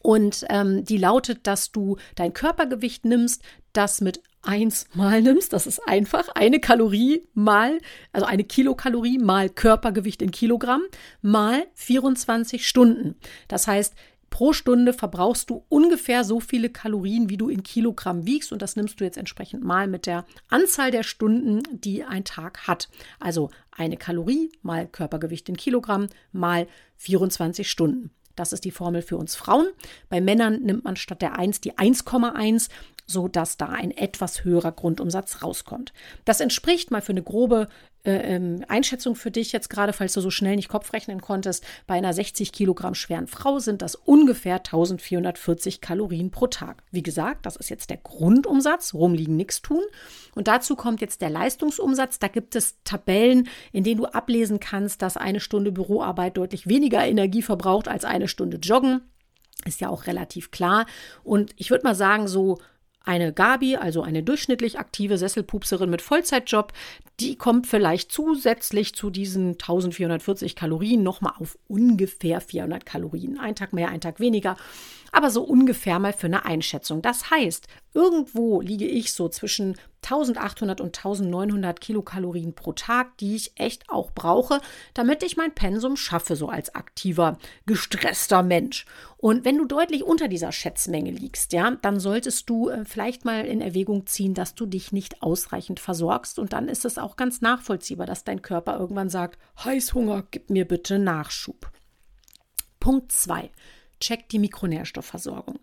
Und 0.00 0.44
ähm, 0.48 0.84
die 0.84 0.96
lautet, 0.96 1.46
dass 1.46 1.70
du 1.70 1.98
dein 2.16 2.32
Körpergewicht 2.32 3.04
nimmst, 3.04 3.42
das 3.72 4.00
mit 4.00 4.20
1 4.42 4.86
mal 4.94 5.22
nimmst, 5.22 5.52
das 5.52 5.68
ist 5.68 5.86
einfach, 5.86 6.30
eine 6.34 6.58
Kalorie 6.58 7.28
mal, 7.32 7.78
also 8.12 8.26
eine 8.26 8.42
Kilokalorie 8.42 9.18
mal 9.18 9.48
Körpergewicht 9.48 10.20
in 10.20 10.32
Kilogramm 10.32 10.82
mal 11.20 11.64
24 11.74 12.66
Stunden. 12.66 13.14
Das 13.46 13.68
heißt, 13.68 13.94
pro 14.32 14.52
Stunde 14.52 14.94
verbrauchst 14.94 15.50
du 15.50 15.64
ungefähr 15.68 16.24
so 16.24 16.40
viele 16.40 16.70
Kalorien, 16.70 17.28
wie 17.28 17.36
du 17.36 17.48
in 17.48 17.62
Kilogramm 17.62 18.26
wiegst. 18.26 18.50
Und 18.50 18.62
das 18.62 18.74
nimmst 18.74 18.98
du 18.98 19.04
jetzt 19.04 19.18
entsprechend 19.18 19.62
mal 19.62 19.86
mit 19.86 20.06
der 20.06 20.24
Anzahl 20.48 20.90
der 20.90 21.04
Stunden, 21.04 21.62
die 21.70 22.02
ein 22.02 22.24
Tag 22.24 22.66
hat. 22.66 22.88
Also 23.20 23.50
eine 23.70 23.96
Kalorie 23.96 24.50
mal 24.62 24.88
Körpergewicht 24.88 25.48
in 25.48 25.56
Kilogramm 25.56 26.08
mal 26.32 26.66
24 26.96 27.70
Stunden. 27.70 28.10
Das 28.34 28.54
ist 28.54 28.64
die 28.64 28.70
Formel 28.70 29.02
für 29.02 29.18
uns 29.18 29.34
Frauen. 29.34 29.66
Bei 30.08 30.20
Männern 30.20 30.62
nimmt 30.62 30.84
man 30.84 30.96
statt 30.96 31.20
der 31.20 31.38
1 31.38 31.60
die 31.60 31.74
1,1, 31.74 32.70
so 33.06 33.28
dass 33.28 33.56
da 33.56 33.66
ein 33.66 33.90
etwas 33.90 34.44
höherer 34.44 34.72
Grundumsatz 34.72 35.42
rauskommt. 35.42 35.92
Das 36.24 36.40
entspricht 36.40 36.90
mal 36.90 37.02
für 37.02 37.12
eine 37.12 37.22
grobe 37.22 37.68
äh, 38.04 38.34
ähm, 38.34 38.64
Einschätzung 38.66 39.14
für 39.14 39.30
dich 39.30 39.52
jetzt 39.52 39.70
gerade, 39.70 39.92
falls 39.92 40.14
du 40.14 40.20
so 40.20 40.30
schnell 40.30 40.56
nicht 40.56 40.68
Kopf 40.68 40.92
rechnen 40.92 41.20
konntest, 41.20 41.64
bei 41.86 41.94
einer 41.94 42.12
60 42.12 42.52
Kilogramm 42.52 42.94
schweren 42.94 43.28
Frau 43.28 43.60
sind 43.60 43.80
das 43.80 43.94
ungefähr 43.94 44.56
1440 44.56 45.80
Kalorien 45.80 46.30
pro 46.32 46.48
Tag. 46.48 46.82
Wie 46.90 47.02
gesagt, 47.02 47.46
das 47.46 47.56
ist 47.56 47.70
jetzt 47.70 47.90
der 47.90 47.98
Grundumsatz, 47.98 48.94
rumliegen 48.94 49.36
nichts 49.36 49.62
tun. 49.62 49.82
Und 50.34 50.48
dazu 50.48 50.74
kommt 50.74 51.00
jetzt 51.00 51.20
der 51.20 51.30
Leistungsumsatz. 51.30 52.18
Da 52.18 52.26
gibt 52.26 52.56
es 52.56 52.82
Tabellen, 52.82 53.48
in 53.70 53.84
denen 53.84 54.00
du 54.00 54.06
ablesen 54.06 54.58
kannst, 54.58 55.02
dass 55.02 55.16
eine 55.16 55.40
Stunde 55.40 55.70
Büroarbeit 55.70 56.36
deutlich 56.36 56.66
weniger 56.66 57.06
Energie 57.06 57.42
verbraucht 57.42 57.86
als 57.86 58.04
eine 58.04 58.26
Stunde 58.26 58.56
Joggen. 58.56 59.02
Ist 59.64 59.80
ja 59.80 59.90
auch 59.90 60.06
relativ 60.06 60.50
klar. 60.50 60.86
Und 61.22 61.54
ich 61.56 61.70
würde 61.70 61.84
mal 61.84 61.94
sagen, 61.94 62.26
so 62.26 62.58
eine 63.04 63.32
Gabi, 63.32 63.76
also 63.76 64.02
eine 64.02 64.22
durchschnittlich 64.22 64.78
aktive 64.78 65.18
Sesselpupserin 65.18 65.90
mit 65.90 66.02
Vollzeitjob, 66.02 66.72
die 67.20 67.36
kommt 67.36 67.66
vielleicht 67.66 68.10
zusätzlich 68.10 68.94
zu 68.94 69.10
diesen 69.10 69.52
1440 69.52 70.56
Kalorien 70.56 71.02
nochmal 71.02 71.34
auf 71.38 71.58
ungefähr 71.68 72.40
400 72.40 72.86
Kalorien. 72.86 73.38
Ein 73.38 73.54
Tag 73.54 73.72
mehr, 73.72 73.88
ein 73.88 74.00
Tag 74.00 74.20
weniger 74.20 74.56
aber 75.12 75.30
so 75.30 75.42
ungefähr 75.42 75.98
mal 75.98 76.14
für 76.14 76.26
eine 76.26 76.46
Einschätzung. 76.46 77.02
Das 77.02 77.30
heißt, 77.30 77.68
irgendwo 77.94 78.62
liege 78.62 78.86
ich 78.86 79.12
so 79.12 79.28
zwischen 79.28 79.76
1800 80.02 80.80
und 80.80 80.96
1900 80.96 81.80
Kilokalorien 81.80 82.54
pro 82.54 82.72
Tag, 82.72 83.16
die 83.18 83.36
ich 83.36 83.52
echt 83.56 83.88
auch 83.88 84.10
brauche, 84.10 84.60
damit 84.94 85.22
ich 85.22 85.36
mein 85.36 85.54
Pensum 85.54 85.96
schaffe, 85.96 86.36
so 86.36 86.48
als 86.48 86.74
aktiver, 86.74 87.38
gestresster 87.66 88.42
Mensch. 88.42 88.84
Und 89.16 89.44
wenn 89.44 89.56
du 89.56 89.64
deutlich 89.64 90.02
unter 90.02 90.26
dieser 90.26 90.50
Schätzmenge 90.50 91.12
liegst, 91.12 91.52
ja, 91.52 91.76
dann 91.82 92.00
solltest 92.00 92.50
du 92.50 92.68
äh, 92.68 92.84
vielleicht 92.84 93.24
mal 93.24 93.44
in 93.44 93.60
Erwägung 93.60 94.06
ziehen, 94.06 94.34
dass 94.34 94.56
du 94.56 94.66
dich 94.66 94.90
nicht 94.90 95.22
ausreichend 95.22 95.78
versorgst. 95.78 96.40
Und 96.40 96.52
dann 96.52 96.68
ist 96.68 96.84
es 96.84 96.98
auch 96.98 97.16
ganz 97.16 97.40
nachvollziehbar, 97.40 98.06
dass 98.06 98.24
dein 98.24 98.42
Körper 98.42 98.78
irgendwann 98.78 99.08
sagt, 99.08 99.38
Heißhunger, 99.62 100.24
gib 100.30 100.50
mir 100.50 100.66
bitte 100.66 100.98
Nachschub. 100.98 101.70
Punkt 102.80 103.12
2 103.12 103.50
checkt 104.02 104.32
die 104.32 104.40
Mikronährstoffversorgung. 104.40 105.60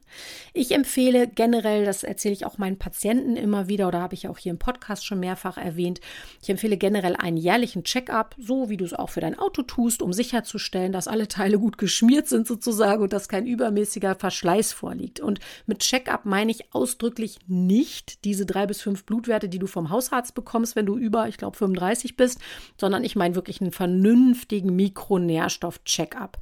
Ich 0.54 0.72
empfehle 0.72 1.28
generell, 1.28 1.84
das 1.84 2.04
erzähle 2.04 2.34
ich 2.34 2.46
auch 2.46 2.58
meinen 2.58 2.80
Patienten 2.80 3.36
immer 3.36 3.68
wieder 3.68 3.88
oder 3.90 4.00
habe 4.00 4.14
ich 4.14 4.30
auch 4.30 4.38
hier 4.38 4.52
im 4.52 4.60
Podcast 4.60 5.06
schon 5.06 5.20
mehrfach 5.20 5.58
erwähnt, 5.58 6.00
ich 6.42 6.50
empfehle 6.50 6.78
generell 6.78 7.18
einen 7.18 7.36
jährlichen 7.36 7.84
Check-up, 7.84 8.36
so 8.40 8.70
wie 8.70 8.78
du 8.78 8.86
es 8.86 8.94
auch 8.94 9.10
für 9.10 9.20
dein 9.20 9.38
Auto 9.38 9.62
tust, 9.62 10.02
um 10.02 10.14
sicherzustellen, 10.14 10.94
dass 10.94 11.10
alle 11.10 11.28
Teile 11.28 11.60
gut 11.60 11.78
geschmiert 11.78 12.28
sind 12.28 12.48
sozusagen 12.48 13.04
und 13.04 13.12
dass 13.12 13.28
kein 13.28 13.46
übermäßiger 13.46 14.16
Verschleiß 14.16 14.72
vorliegt. 14.72 15.20
Und 15.20 15.40
mit 15.66 15.80
Check-up 15.80 16.26
meine 16.26 16.52
ich 16.52 16.74
ausdrücklich 16.74 17.40
nicht 17.48 18.24
diese 18.24 18.46
drei 18.46 18.68
bis 18.68 18.82
fünf 18.82 19.04
Blutwerte, 19.04 19.50
die 19.50 19.60
du 19.60 19.68
vom 19.68 19.90
Hausarzt 19.90 20.34
bekommst, 20.34 20.78
wenn 20.78 20.86
du 20.86 20.98
über, 20.98 21.28
ich 21.28 21.38
glaube, 21.38 21.58
35 21.58 22.16
bist, 22.16 22.40
sondern 22.78 23.04
ich 23.04 23.18
meine 23.18 23.36
wirklich 23.36 23.60
einen 23.60 23.74
vernünftigen 23.74 24.76
Mikronährstoff-Check-up. 24.78 26.38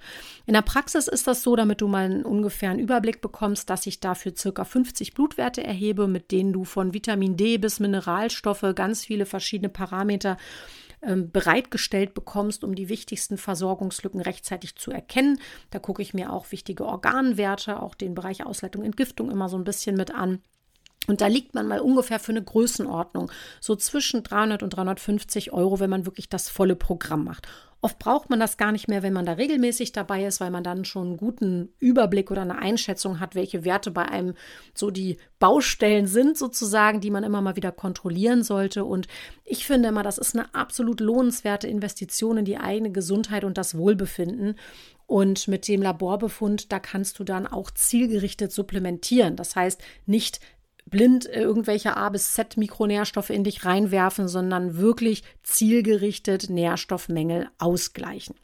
In 0.45 0.53
der 0.53 0.61
Praxis 0.61 1.07
ist 1.07 1.25
das 1.25 1.41
so, 1.41 1.55
damit 1.55 1.81
du 1.81 1.86
du 1.87 1.91
mal 1.91 2.05
einen 2.05 2.25
ungefähren 2.25 2.79
Überblick 2.79 3.21
bekommst, 3.21 3.69
dass 3.69 3.87
ich 3.87 3.99
dafür 3.99 4.35
circa 4.35 4.65
50 4.65 5.13
Blutwerte 5.13 5.63
erhebe, 5.63 6.07
mit 6.07 6.31
denen 6.31 6.53
du 6.53 6.65
von 6.65 6.93
Vitamin 6.93 7.37
D 7.37 7.57
bis 7.57 7.79
Mineralstoffe 7.79 8.65
ganz 8.75 9.05
viele 9.05 9.25
verschiedene 9.25 9.69
Parameter 9.69 10.37
ähm, 11.01 11.31
bereitgestellt 11.31 12.13
bekommst, 12.13 12.63
um 12.63 12.75
die 12.75 12.89
wichtigsten 12.89 13.37
Versorgungslücken 13.37 14.21
rechtzeitig 14.21 14.75
zu 14.75 14.91
erkennen. 14.91 15.39
Da 15.69 15.79
gucke 15.79 16.01
ich 16.01 16.13
mir 16.13 16.33
auch 16.33 16.51
wichtige 16.51 16.85
Organwerte, 16.85 17.81
auch 17.81 17.95
den 17.95 18.13
Bereich 18.13 18.45
Ausleitung, 18.45 18.83
Entgiftung 18.83 19.31
immer 19.31 19.49
so 19.49 19.57
ein 19.57 19.63
bisschen 19.63 19.95
mit 19.95 20.13
an. 20.13 20.41
Und 21.07 21.21
da 21.21 21.27
liegt 21.27 21.55
man 21.55 21.67
mal 21.67 21.79
ungefähr 21.79 22.19
für 22.19 22.33
eine 22.33 22.43
Größenordnung 22.43 23.31
so 23.61 23.75
zwischen 23.77 24.23
300 24.23 24.61
und 24.61 24.71
350 24.71 25.53
Euro, 25.53 25.79
wenn 25.79 25.89
man 25.89 26.05
wirklich 26.05 26.27
das 26.27 26.49
volle 26.49 26.75
Programm 26.75 27.23
macht. 27.23 27.47
Oft 27.79 27.99
braucht 27.99 28.29
man 28.29 28.39
das 28.39 28.57
gar 28.57 28.71
nicht 28.71 28.87
mehr, 28.87 29.03
wenn 29.03 29.13
man 29.13 29.25
da 29.25 29.33
regelmäßig 29.33 29.91
dabei 29.91 30.25
ist, 30.25 30.41
weil 30.41 30.49
man 30.49 30.63
dann 30.63 30.83
schon 30.83 31.07
einen 31.07 31.17
guten 31.17 31.69
Überblick 31.79 32.31
oder 32.31 32.41
eine 32.41 32.57
Einschätzung 32.57 33.19
hat, 33.19 33.35
welche 33.35 33.65
Werte 33.65 33.91
bei 33.91 34.05
einem 34.05 34.33
so 34.73 34.89
die 34.89 35.17
Baustellen 35.37 36.07
sind, 36.07 36.37
sozusagen, 36.37 37.01
die 37.01 37.11
man 37.11 37.23
immer 37.23 37.41
mal 37.41 37.55
wieder 37.55 37.71
kontrollieren 37.71 38.41
sollte. 38.43 38.83
Und 38.83 39.07
ich 39.45 39.67
finde 39.67 39.89
immer, 39.89 40.01
das 40.01 40.17
ist 40.17 40.35
eine 40.35 40.53
absolut 40.55 40.99
lohnenswerte 40.99 41.67
Investition 41.67 42.37
in 42.37 42.45
die 42.45 42.57
eigene 42.57 42.91
Gesundheit 42.91 43.43
und 43.43 43.59
das 43.59 43.77
Wohlbefinden. 43.77 44.55
Und 45.05 45.47
mit 45.47 45.67
dem 45.67 45.81
Laborbefund, 45.81 46.71
da 46.71 46.79
kannst 46.79 47.19
du 47.19 47.23
dann 47.23 47.47
auch 47.47 47.71
zielgerichtet 47.71 48.51
supplementieren. 48.51 49.35
Das 49.37 49.55
heißt, 49.55 49.81
nicht 50.05 50.41
blind 50.89 51.25
irgendwelche 51.25 51.97
A 51.97 52.09
bis 52.09 52.33
Z 52.33 52.57
Mikronährstoffe 52.57 53.29
in 53.29 53.43
dich 53.43 53.65
reinwerfen, 53.65 54.27
sondern 54.27 54.77
wirklich 54.77 55.23
zielgerichtet 55.43 56.49
Nährstoffmängel 56.49 57.49
ausgleichen. 57.57 58.35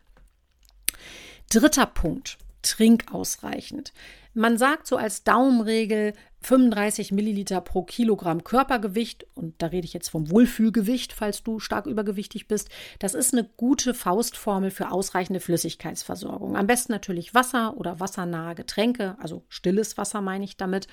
Dritter 1.50 1.86
Punkt. 1.86 2.38
Trink 2.62 3.14
ausreichend. 3.14 3.94
Man 4.34 4.58
sagt 4.58 4.88
so 4.88 4.96
als 4.98 5.24
Daumenregel 5.24 6.14
35 6.44 7.12
Milliliter 7.12 7.62
pro 7.62 7.84
Kilogramm 7.84 8.44
Körpergewicht, 8.44 9.26
und 9.34 9.56
da 9.62 9.68
rede 9.68 9.86
ich 9.86 9.94
jetzt 9.94 10.10
vom 10.10 10.30
Wohlfühlgewicht, 10.30 11.14
falls 11.14 11.44
du 11.44 11.60
stark 11.60 11.86
übergewichtig 11.86 12.48
bist, 12.48 12.70
das 13.00 13.14
ist 13.14 13.34
eine 13.34 13.50
gute 13.58 13.94
Faustformel 13.94 14.70
für 14.70 14.92
ausreichende 14.92 15.40
Flüssigkeitsversorgung. 15.40 16.56
Am 16.56 16.68
besten 16.68 16.92
natürlich 16.92 17.34
Wasser 17.34 17.78
oder 17.78 18.00
wassernahe 18.00 18.56
Getränke, 18.56 19.16
also 19.20 19.44
stilles 19.50 19.98
Wasser 19.98 20.22
meine 20.22 20.46
ich 20.46 20.58
damit. 20.58 20.88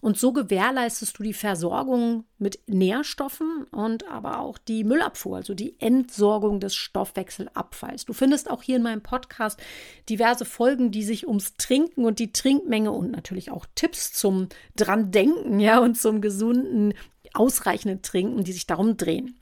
Und 0.00 0.18
so 0.18 0.32
gewährleistest 0.32 1.18
du 1.18 1.22
die 1.22 1.34
Versorgung 1.34 2.24
mit 2.38 2.58
Nährstoffen 2.66 3.64
und 3.70 4.08
aber 4.08 4.40
auch 4.40 4.56
die 4.56 4.82
Müllabfuhr, 4.82 5.36
also 5.36 5.54
die 5.54 5.78
Entsorgung 5.78 6.58
des 6.58 6.74
Stoffwechselabfalls. 6.74 8.06
Du 8.06 8.14
findest 8.14 8.50
auch 8.50 8.62
hier 8.62 8.76
in 8.76 8.82
meinem 8.82 9.02
Podcast 9.02 9.60
diverse 10.08 10.46
Folgen, 10.46 10.90
die 10.90 11.02
sich 11.02 11.28
ums 11.28 11.54
Trinken 11.56 12.06
und 12.06 12.18
die 12.18 12.32
Trinkmenge 12.32 12.92
und 12.92 13.10
natürlich 13.10 13.50
auch 13.50 13.66
Tipps 13.74 14.12
zum 14.12 14.48
dran 14.90 15.10
denken, 15.10 15.60
ja, 15.60 15.78
und 15.78 15.98
zum 15.98 16.20
gesunden, 16.20 16.94
ausreichenden 17.32 18.02
Trinken, 18.02 18.44
die 18.44 18.52
sich 18.52 18.66
darum 18.66 18.96
drehen. 18.96 19.36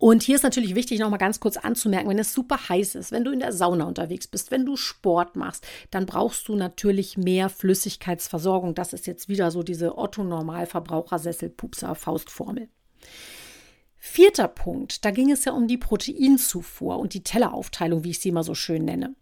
Und 0.00 0.22
hier 0.22 0.36
ist 0.36 0.44
natürlich 0.44 0.76
wichtig, 0.76 1.00
noch 1.00 1.10
mal 1.10 1.16
ganz 1.16 1.40
kurz 1.40 1.56
anzumerken, 1.56 2.08
wenn 2.08 2.20
es 2.20 2.32
super 2.32 2.68
heiß 2.68 2.94
ist, 2.94 3.10
wenn 3.10 3.24
du 3.24 3.32
in 3.32 3.40
der 3.40 3.52
Sauna 3.52 3.84
unterwegs 3.84 4.28
bist, 4.28 4.52
wenn 4.52 4.64
du 4.64 4.76
Sport 4.76 5.34
machst, 5.34 5.66
dann 5.90 6.06
brauchst 6.06 6.46
du 6.46 6.54
natürlich 6.54 7.18
mehr 7.18 7.48
Flüssigkeitsversorgung. 7.48 8.76
Das 8.76 8.92
ist 8.92 9.08
jetzt 9.08 9.28
wieder 9.28 9.50
so 9.50 9.64
diese 9.64 9.98
Otto-Normalverbraucher-Sessel-Pupser-Faustformel. 9.98 12.68
Vierter 13.96 14.46
Punkt, 14.46 15.04
da 15.04 15.10
ging 15.10 15.32
es 15.32 15.44
ja 15.44 15.52
um 15.52 15.66
die 15.66 15.78
Proteinzufuhr 15.78 17.00
und 17.00 17.14
die 17.14 17.24
Telleraufteilung, 17.24 18.04
wie 18.04 18.10
ich 18.10 18.20
sie 18.20 18.28
immer 18.28 18.44
so 18.44 18.54
schön 18.54 18.84
nenne. 18.84 19.16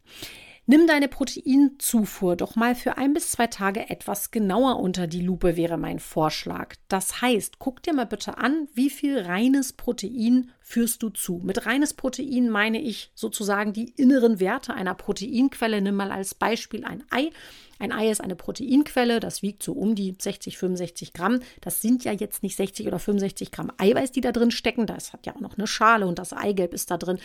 Nimm 0.68 0.88
deine 0.88 1.06
Proteinzufuhr 1.06 2.34
doch 2.34 2.56
mal 2.56 2.74
für 2.74 2.98
ein 2.98 3.14
bis 3.14 3.30
zwei 3.30 3.46
Tage 3.46 3.88
etwas 3.88 4.32
genauer 4.32 4.80
unter 4.80 5.06
die 5.06 5.20
Lupe, 5.20 5.56
wäre 5.56 5.78
mein 5.78 6.00
Vorschlag. 6.00 6.74
Das 6.88 7.22
heißt, 7.22 7.60
guck 7.60 7.84
dir 7.84 7.94
mal 7.94 8.06
bitte 8.06 8.38
an, 8.38 8.66
wie 8.74 8.90
viel 8.90 9.16
reines 9.16 9.72
Protein 9.72 10.50
führst 10.60 11.04
du 11.04 11.10
zu. 11.10 11.40
Mit 11.44 11.66
reines 11.66 11.94
Protein 11.94 12.50
meine 12.50 12.80
ich 12.80 13.12
sozusagen 13.14 13.74
die 13.74 13.92
inneren 13.96 14.40
Werte 14.40 14.74
einer 14.74 14.94
Proteinquelle. 14.94 15.80
Nimm 15.80 15.94
mal 15.94 16.10
als 16.10 16.34
Beispiel 16.34 16.84
ein 16.84 17.04
Ei. 17.10 17.30
Ein 17.78 17.92
Ei 17.92 18.10
ist 18.10 18.20
eine 18.20 18.36
Proteinquelle, 18.36 19.20
das 19.20 19.42
wiegt 19.42 19.62
so 19.62 19.72
um 19.72 19.94
die 19.94 20.14
60, 20.18 20.56
65 20.58 21.12
Gramm. 21.12 21.40
Das 21.60 21.82
sind 21.82 22.04
ja 22.04 22.12
jetzt 22.12 22.42
nicht 22.42 22.56
60 22.56 22.86
oder 22.86 22.98
65 22.98 23.50
Gramm 23.50 23.72
Eiweiß, 23.76 24.12
die 24.12 24.20
da 24.20 24.32
drin 24.32 24.50
stecken. 24.50 24.86
Das 24.86 25.12
hat 25.12 25.26
ja 25.26 25.36
auch 25.36 25.40
noch 25.40 25.58
eine 25.58 25.66
Schale 25.66 26.06
und 26.06 26.18
das 26.18 26.32
Eigelb 26.32 26.72
ist 26.72 26.90
da 26.90 26.96
drin. 26.96 27.18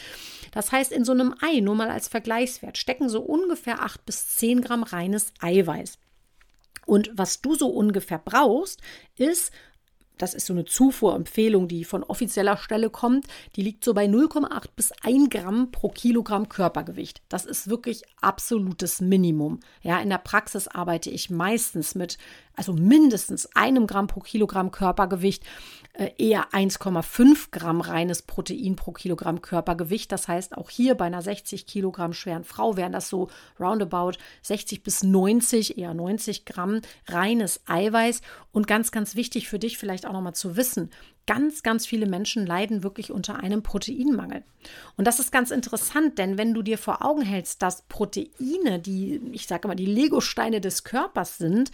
Das 0.51 0.72
heißt, 0.72 0.91
in 0.91 1.05
so 1.05 1.12
einem 1.13 1.36
Ei, 1.41 1.60
nur 1.62 1.75
mal 1.75 1.89
als 1.89 2.08
Vergleichswert, 2.08 2.77
stecken 2.77 3.10
so 3.10 3.22
ungefähr 3.22 3.81
8 3.81 4.05
bis 4.05 4.36
10 4.36 4.62
Gramm 4.62 4.84
reines 4.84 5.34
Eiweiß. 5.39 5.98
Und 6.86 7.12
was 7.13 7.41
du 7.41 7.55
so 7.55 7.67
ungefähr 7.67 8.20
brauchst, 8.20 8.81
ist 9.15 9.51
das 10.21 10.33
ist 10.35 10.45
so 10.45 10.53
eine 10.53 10.65
Zufuhrempfehlung, 10.65 11.67
die 11.67 11.83
von 11.83 12.03
offizieller 12.03 12.57
Stelle 12.57 12.89
kommt. 12.89 13.25
Die 13.55 13.63
liegt 13.63 13.83
so 13.83 13.93
bei 13.93 14.05
0,8 14.05 14.65
bis 14.75 14.91
1 15.03 15.29
Gramm 15.29 15.71
pro 15.71 15.89
Kilogramm 15.89 16.47
Körpergewicht. 16.47 17.21
Das 17.27 17.45
ist 17.45 17.69
wirklich 17.69 18.03
absolutes 18.21 19.01
Minimum. 19.01 19.59
Ja, 19.81 19.99
in 19.99 20.09
der 20.09 20.19
Praxis 20.19 20.67
arbeite 20.67 21.09
ich 21.09 21.29
meistens 21.31 21.95
mit, 21.95 22.19
also 22.55 22.74
mindestens 22.74 23.48
einem 23.55 23.88
Gramm 23.88 24.08
pro 24.08 24.20
Kilogramm 24.20 24.72
Körpergewicht. 24.72 25.43
Äh, 25.93 26.12
eher 26.17 26.51
1,5 26.51 27.51
Gramm 27.51 27.81
reines 27.81 28.22
Protein 28.22 28.75
pro 28.75 28.91
Kilogramm 28.91 29.41
Körpergewicht. 29.41 30.12
Das 30.12 30.27
heißt, 30.27 30.58
auch 30.58 30.70
hier 30.70 30.96
bei 30.96 31.05
einer 31.05 31.22
60 31.22 31.67
Kilogramm 31.67 32.13
schweren 32.13 32.46
Frau 32.46 32.77
wären 32.77 32.93
das 32.93 33.10
so 33.10 33.29
roundabout 33.60 34.13
60 34.41 34.84
bis 34.84 35.03
90, 35.03 35.77
eher 35.77 35.93
90 35.93 36.46
Gramm 36.46 36.81
reines 37.08 37.62
Eiweiß. 37.65 38.22
Und 38.51 38.67
ganz, 38.67 38.91
ganz 38.91 39.15
wichtig 39.15 39.50
für 39.50 39.60
dich 39.60 39.77
vielleicht 39.77 40.05
auch 40.05 40.13
nochmal 40.13 40.36
zu 40.36 40.55
wissen, 40.55 40.91
ganz, 41.27 41.63
ganz 41.63 41.85
viele 41.85 42.07
Menschen 42.07 42.45
leiden 42.45 42.83
wirklich 42.83 43.11
unter 43.11 43.39
einem 43.39 43.63
Proteinmangel. 43.63 44.43
Und 44.97 45.05
das 45.05 45.19
ist 45.19 45.31
ganz 45.31 45.51
interessant, 45.51 46.17
denn 46.17 46.37
wenn 46.37 46.53
du 46.53 46.61
dir 46.61 46.77
vor 46.77 47.05
Augen 47.05 47.21
hältst, 47.21 47.61
dass 47.61 47.83
Proteine, 47.83 48.79
die, 48.79 49.21
ich 49.31 49.47
sage 49.47 49.67
mal, 49.67 49.75
die 49.75 49.85
Legosteine 49.85 50.61
des 50.61 50.83
Körpers 50.83 51.37
sind, 51.37 51.71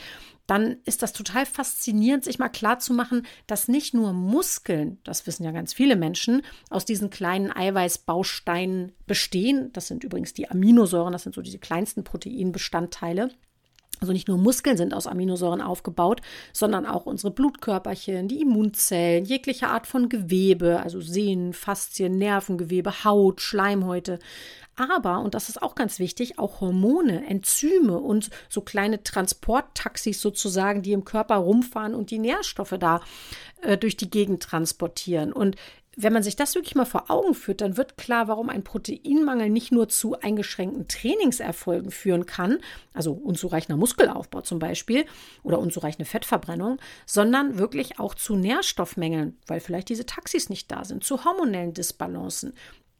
dann 0.48 0.77
ist 0.86 1.01
das 1.01 1.12
total 1.12 1.46
faszinierend, 1.46 2.24
sich 2.24 2.39
mal 2.39 2.50
klarzumachen, 2.50 3.25
dass 3.48 3.68
nicht 3.68 3.94
nur 3.94 4.13
Muskeln, 4.13 4.98
das 5.04 5.27
wissen 5.27 5.44
ja 5.44 5.51
ganz 5.51 5.74
viele 5.74 5.98
Menschen, 5.98 6.42
aus 6.70 6.86
diesen 6.86 7.10
kleinen 7.10 7.51
Eiweißbausteinen 7.51 8.94
bestehen. 9.06 9.72
Das 9.74 9.88
sind 9.88 10.04
übrigens 10.04 10.34
die 10.34 10.50
Aminosäuren, 10.50 11.12
das 11.13 11.24
sind 11.24 11.36
so 11.36 11.42
diese 11.42 11.60
kleinsten 11.60 12.04
Proteinbestandteile. 12.06 13.32
Also 14.00 14.13
nicht 14.13 14.27
nur 14.27 14.38
Muskeln 14.38 14.77
sind 14.77 14.94
aus 14.94 15.08
Aminosäuren 15.08 15.62
aufgebaut, 15.62 16.22
sondern 16.53 16.86
auch 16.86 17.06
unsere 17.06 17.32
Blutkörperchen, 17.32 18.27
die 18.27 18.41
Immunzellen, 18.41 19.25
jegliche 19.25 19.70
Art 19.70 19.88
von 19.88 20.08
Gewebe, 20.08 20.82
also 20.82 21.01
Sehnen, 21.01 21.53
Faszien, 21.53 22.17
Nervengewebe, 22.17 23.03
Haut, 23.03 23.41
Schleimhäute. 23.41 24.20
Aber, 24.75 25.22
und 25.22 25.34
das 25.34 25.50
ist 25.50 25.63
auch 25.63 25.74
ganz 25.74 25.98
wichtig, 25.98 26.38
auch 26.38 26.62
Hormone, 26.62 27.25
Enzyme 27.27 27.98
und 27.98 28.29
so 28.48 28.62
kleine 28.62 29.01
Transporttaxis 29.01 30.22
sozusagen, 30.22 30.84
die 30.84 30.91
im 30.91 31.03
Körper 31.03 31.38
rumfahren 31.38 31.96
und 31.96 32.12
die 32.12 32.20
Nährstoffe 32.20 32.75
da 32.79 33.01
äh, 33.63 33.77
durch 33.79 33.98
die 33.98 34.12
Gegend 34.12 34.44
transportieren. 34.44 35.34
Und 35.34 35.56
wenn 36.00 36.13
man 36.13 36.22
sich 36.22 36.36
das 36.36 36.54
wirklich 36.54 36.75
mal 36.75 36.86
vor 36.86 37.10
Augen 37.10 37.34
führt, 37.34 37.60
dann 37.60 37.75
wird 37.75 37.98
klar, 37.98 38.27
warum 38.27 38.50
ein 38.50 38.63
Proteinmangel 38.63 39.50
nicht 39.50 39.72
nur 39.72 39.89
zu 39.89 40.20
eingeschränkten 40.20 40.88
Trainingserfolgen 40.88 41.89
führen 41.89 42.27
kann, 42.27 42.60
also 42.94 43.13
unzureichender 43.13 43.77
Muskelaufbau 43.77 44.42
zum 44.42 44.60
Beispiel 44.60 45.06
oder 45.42 45.58
unzureichende 45.58 46.06
Fettverbrennung, 46.06 46.77
sondern 47.08 47.58
wirklich 47.58 48.00
auch 48.00 48.13
zu 48.13 48.36
Nährstoffmängeln, 48.36 49.38
weil 49.48 49.60
vielleicht 49.60 49.89
diese 49.89 50.06
Taxis 50.06 50.50
nicht 50.50 50.72
da 50.72 50.86
sind, 50.86 51.04
zu 51.04 51.25
hormonellen 51.25 51.74
Disbalancen, 51.74 52.54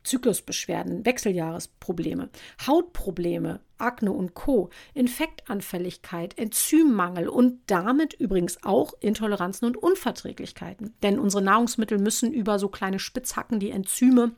Zyklusbeschwerden, 0.08 1.06
Wechseljahresprobleme, 1.06 2.30
Hautprobleme, 2.66 3.60
Akne 3.78 4.12
und 4.12 4.34
Co., 4.34 4.70
Infektanfälligkeit, 4.94 6.38
Enzymmangel 6.38 7.28
und 7.28 7.60
damit 7.68 8.14
übrigens 8.14 8.64
auch 8.64 8.94
Intoleranzen 9.00 9.68
und 9.68 9.78
Unverträglichkeiten. 9.78 10.96
Denn 11.04 11.20
unsere 11.20 11.44
Nahrungsmittel 11.44 12.00
müssen 12.00 12.34
über 12.34 12.58
so 12.58 12.70
kleine 12.70 13.00
Spitzhacken 13.00 13.60
die 13.60 13.72
Enzyme 13.72 14.32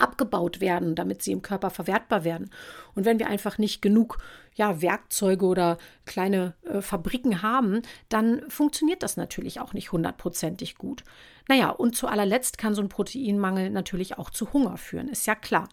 abgebaut 0.00 0.60
werden, 0.60 0.94
damit 0.94 1.22
sie 1.22 1.32
im 1.32 1.42
Körper 1.42 1.70
verwertbar 1.70 2.24
werden. 2.24 2.50
Und 2.94 3.04
wenn 3.04 3.18
wir 3.18 3.26
einfach 3.26 3.58
nicht 3.58 3.82
genug 3.82 4.18
ja, 4.54 4.80
Werkzeuge 4.80 5.46
oder 5.46 5.78
kleine 6.06 6.54
äh, 6.64 6.80
Fabriken 6.80 7.42
haben, 7.42 7.82
dann 8.08 8.48
funktioniert 8.48 9.02
das 9.02 9.16
natürlich 9.16 9.60
auch 9.60 9.72
nicht 9.72 9.92
hundertprozentig 9.92 10.76
gut. 10.76 11.04
Naja, 11.48 11.70
und 11.70 11.96
zu 11.96 12.06
allerletzt 12.06 12.58
kann 12.58 12.74
so 12.74 12.82
ein 12.82 12.88
Proteinmangel 12.88 13.70
natürlich 13.70 14.18
auch 14.18 14.30
zu 14.30 14.52
Hunger 14.52 14.76
führen, 14.76 15.08
ist 15.08 15.26
ja 15.26 15.34
klar. 15.34 15.68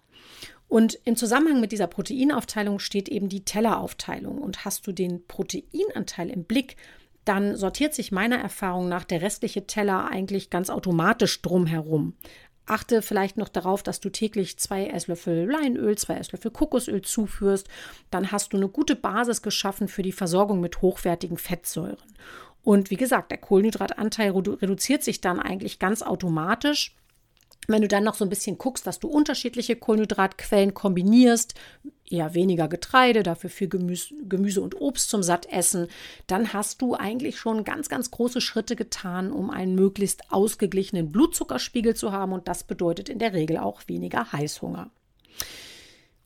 Und 0.67 0.97
im 1.03 1.17
Zusammenhang 1.17 1.59
mit 1.59 1.73
dieser 1.73 1.87
Proteinaufteilung 1.87 2.79
steht 2.79 3.09
eben 3.09 3.27
die 3.27 3.43
Telleraufteilung. 3.43 4.37
Und 4.37 4.63
hast 4.63 4.87
du 4.87 4.93
den 4.93 5.27
Proteinanteil 5.27 6.29
im 6.29 6.45
Blick, 6.45 6.77
dann 7.25 7.55
sortiert 7.55 7.93
sich 7.93 8.11
meiner 8.11 8.37
Erfahrung 8.37 8.87
nach 8.87 9.03
der 9.03 9.21
restliche 9.21 9.67
Teller 9.67 10.09
eigentlich 10.09 10.49
ganz 10.49 10.69
automatisch 10.69 11.41
drumherum. 11.41 12.13
Achte 12.65 13.01
vielleicht 13.01 13.37
noch 13.37 13.49
darauf, 13.49 13.83
dass 13.83 13.99
du 13.99 14.09
täglich 14.09 14.57
zwei 14.57 14.87
Esslöffel 14.87 15.49
Leinöl, 15.49 15.97
zwei 15.97 16.15
Esslöffel 16.15 16.51
Kokosöl 16.51 17.01
zuführst. 17.01 17.67
Dann 18.11 18.31
hast 18.31 18.53
du 18.53 18.57
eine 18.57 18.69
gute 18.69 18.95
Basis 18.95 19.41
geschaffen 19.41 19.87
für 19.87 20.03
die 20.03 20.11
Versorgung 20.11 20.61
mit 20.61 20.81
hochwertigen 20.81 21.37
Fettsäuren. 21.37 21.97
Und 22.63 22.91
wie 22.91 22.97
gesagt, 22.97 23.31
der 23.31 23.39
Kohlenhydratanteil 23.39 24.31
reduziert 24.31 25.03
sich 25.03 25.19
dann 25.19 25.39
eigentlich 25.39 25.79
ganz 25.79 26.03
automatisch 26.03 26.95
wenn 27.67 27.81
du 27.81 27.87
dann 27.87 28.03
noch 28.03 28.15
so 28.15 28.25
ein 28.25 28.29
bisschen 28.29 28.57
guckst, 28.57 28.87
dass 28.87 28.99
du 28.99 29.07
unterschiedliche 29.07 29.75
Kohlenhydratquellen 29.75 30.73
kombinierst, 30.73 31.53
eher 32.11 32.33
weniger 32.33 32.67
Getreide, 32.67 33.23
dafür 33.23 33.49
viel 33.49 33.69
Gemüse, 33.69 34.13
Gemüse 34.27 34.61
und 34.61 34.79
Obst 34.79 35.09
zum 35.09 35.23
Sattessen, 35.23 35.87
dann 36.27 36.53
hast 36.53 36.81
du 36.81 36.95
eigentlich 36.95 37.37
schon 37.37 37.63
ganz, 37.63 37.89
ganz 37.89 38.11
große 38.11 38.41
Schritte 38.41 38.75
getan, 38.75 39.31
um 39.31 39.49
einen 39.49 39.75
möglichst 39.75 40.31
ausgeglichenen 40.31 41.11
Blutzuckerspiegel 41.11 41.95
zu 41.95 42.11
haben. 42.11 42.33
Und 42.33 42.47
das 42.47 42.63
bedeutet 42.63 43.09
in 43.09 43.19
der 43.19 43.33
Regel 43.33 43.57
auch 43.57 43.81
weniger 43.87 44.31
Heißhunger. 44.31 44.91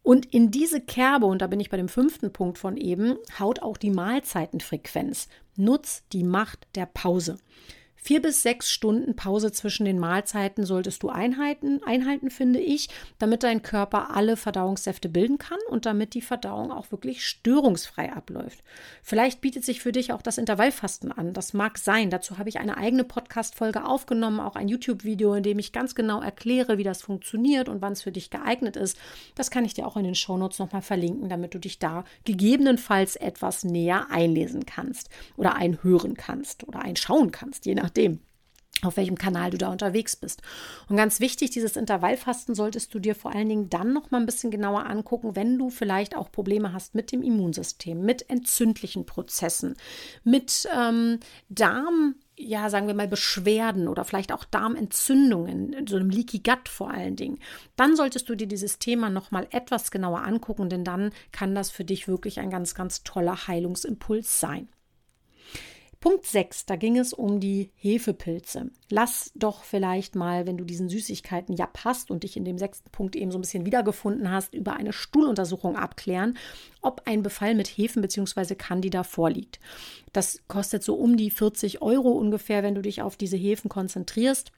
Und 0.04 0.28
in 0.28 0.52
diese 0.52 0.82
Kerbe, 0.82 1.26
und 1.26 1.42
da 1.42 1.48
bin 1.48 1.60
ich 1.60 1.72
bei 1.72 1.78
dem 1.78 1.90
fünften 1.90 2.32
Punkt 2.32 2.60
von 2.60 2.78
eben, 2.78 3.18
haut 3.40 3.64
auch 3.64 3.76
die 3.76 3.90
Mahlzeitenfrequenz. 3.90 5.30
Nutz 5.56 6.04
die 6.14 6.24
Macht 6.24 6.68
der 6.76 6.86
Pause. 6.86 7.40
Vier 8.06 8.22
bis 8.22 8.44
sechs 8.44 8.70
Stunden 8.70 9.16
Pause 9.16 9.52
zwischen 9.52 9.84
den 9.84 9.98
Mahlzeiten 9.98 10.64
solltest 10.64 11.02
du 11.02 11.10
einhalten, 11.10 11.82
einhalten, 11.84 12.30
finde 12.30 12.60
ich, 12.60 12.88
damit 13.18 13.42
dein 13.42 13.64
Körper 13.64 14.16
alle 14.16 14.38
Verdauungssäfte 14.38 15.10
bilden 15.10 15.40
kann 15.40 15.58
und 15.72 15.88
damit 15.88 16.14
die 16.14 16.22
Verdauung 16.22 16.72
auch 16.72 16.92
wirklich 16.92 17.26
störungsfrei 17.26 18.14
abläuft. 18.14 18.60
Vielleicht 19.02 19.42
bietet 19.42 19.66
sich 19.66 19.82
für 19.82 19.92
dich 19.92 20.14
auch 20.14 20.22
das 20.22 20.38
Intervallfasten 20.38 21.12
an. 21.12 21.34
Das 21.34 21.56
mag 21.56 21.80
sein. 21.80 22.12
Dazu 22.12 22.38
habe 22.38 22.48
ich 22.48 22.60
eine 22.60 22.78
eigene 22.78 23.06
Podcast-Folge 23.06 23.84
aufgenommen, 23.84 24.40
auch 24.40 24.56
ein 24.56 24.68
YouTube-Video, 24.68 25.34
in 25.34 25.42
dem 25.42 25.58
ich 25.58 25.72
ganz 25.72 25.96
genau 25.96 26.22
erkläre, 26.22 26.78
wie 26.78 26.84
das 26.84 27.02
funktioniert 27.02 27.70
und 27.70 27.82
wann 27.82 27.94
es 27.94 28.04
für 28.04 28.12
dich 28.12 28.30
geeignet 28.30 28.76
ist. 28.76 29.00
Das 29.34 29.50
kann 29.50 29.66
ich 29.66 29.74
dir 29.74 29.88
auch 29.88 29.98
in 29.98 30.04
den 30.04 30.14
Shownotes 30.14 30.60
nochmal 30.60 30.84
verlinken, 30.84 31.28
damit 31.28 31.56
du 31.56 31.60
dich 31.60 31.80
da 31.80 32.04
gegebenenfalls 32.24 33.16
etwas 33.16 33.64
näher 33.64 34.12
einlesen 34.12 34.68
kannst 34.68 35.10
oder 35.38 35.56
einhören 35.56 36.14
kannst 36.14 36.68
oder 36.68 36.84
einschauen 36.84 37.32
kannst, 37.32 37.66
je 37.66 37.74
nachdem 37.74 37.95
nachdem 37.96 38.20
auf 38.82 38.98
welchem 38.98 39.18
Kanal 39.18 39.52
du 39.52 39.58
da 39.58 39.70
unterwegs 39.70 40.18
bist. 40.18 40.42
Und 40.90 40.98
ganz 40.98 41.22
wichtig, 41.22 41.50
dieses 41.50 41.78
Intervallfasten 41.78 42.54
solltest 42.54 42.94
du 42.94 43.00
dir 43.00 43.16
vor 43.16 43.34
allen 43.34 43.48
Dingen 43.48 43.70
dann 43.70 43.94
noch 43.94 44.12
mal 44.12 44.20
ein 44.20 44.26
bisschen 44.26 44.52
genauer 44.52 44.86
angucken, 44.86 45.36
wenn 45.36 45.58
du 45.58 45.70
vielleicht 45.70 46.16
auch 46.16 46.30
Probleme 46.30 46.74
hast 46.74 46.94
mit 46.94 47.14
dem 47.14 47.24
Immunsystem, 47.24 48.02
mit 48.02 48.30
entzündlichen 48.30 49.06
Prozessen, 49.06 49.76
mit 50.26 50.68
ähm, 50.78 51.20
Darm, 51.48 52.16
ja, 52.38 52.70
sagen 52.70 52.88
wir 52.88 52.94
mal, 52.94 53.08
Beschwerden 53.08 53.88
oder 53.88 54.04
vielleicht 54.04 54.34
auch 54.34 54.44
Darmentzündungen, 54.44 55.88
so 55.88 55.96
einem 55.96 56.10
Leaky 56.10 56.40
Gut 56.40 56.68
vor 56.68 56.92
allen 56.92 57.16
Dingen, 57.16 57.40
dann 57.78 57.96
solltest 57.96 58.28
du 58.28 58.36
dir 58.36 58.46
dieses 58.46 58.78
Thema 58.78 59.10
noch 59.10 59.32
mal 59.32 59.48
etwas 59.52 59.90
genauer 59.90 60.24
angucken, 60.24 60.70
denn 60.70 60.84
dann 60.84 61.12
kann 61.32 61.56
das 61.56 61.72
für 61.72 61.86
dich 61.86 62.10
wirklich 62.10 62.40
ein 62.40 62.52
ganz, 62.52 62.76
ganz 62.76 63.04
toller 63.04 63.48
Heilungsimpuls 63.48 64.42
sein. 64.42 64.68
Punkt 66.06 66.28
6, 66.28 66.68
da 66.68 66.76
ging 66.76 67.00
es 67.00 67.14
um 67.14 67.40
die 67.40 67.72
Hefepilze. 67.78 68.70
Lass 68.92 69.32
doch 69.34 69.64
vielleicht 69.64 70.14
mal, 70.14 70.46
wenn 70.46 70.56
du 70.56 70.64
diesen 70.64 70.88
Süßigkeiten 70.88 71.56
ja 71.56 71.66
passt 71.66 72.12
und 72.12 72.22
dich 72.22 72.38
in 72.38 72.46
dem 72.46 72.60
sechsten 72.60 72.92
Punkt 72.92 73.16
eben 73.16 73.32
so 73.32 73.40
ein 73.40 73.42
bisschen 73.42 73.66
wiedergefunden 73.66 74.30
hast, 74.30 74.54
über 74.54 74.74
eine 74.74 74.94
Stuhluntersuchung 74.94 75.76
abklären, 75.76 76.38
ob 76.84 77.02
ein 77.06 77.24
Befall 77.24 77.56
mit 77.56 77.68
Hefen 77.68 78.04
bzw. 78.04 78.54
Candida 78.54 79.04
vorliegt. 79.04 79.60
Das 80.14 80.44
kostet 80.48 80.84
so 80.84 80.94
um 80.94 81.18
die 81.18 81.32
40 81.32 81.82
Euro 81.82 82.12
ungefähr, 82.12 82.62
wenn 82.62 82.76
du 82.76 82.84
dich 82.84 83.02
auf 83.02 83.18
diese 83.18 83.38
Hefen 83.38 83.68
konzentrierst. 83.68 84.52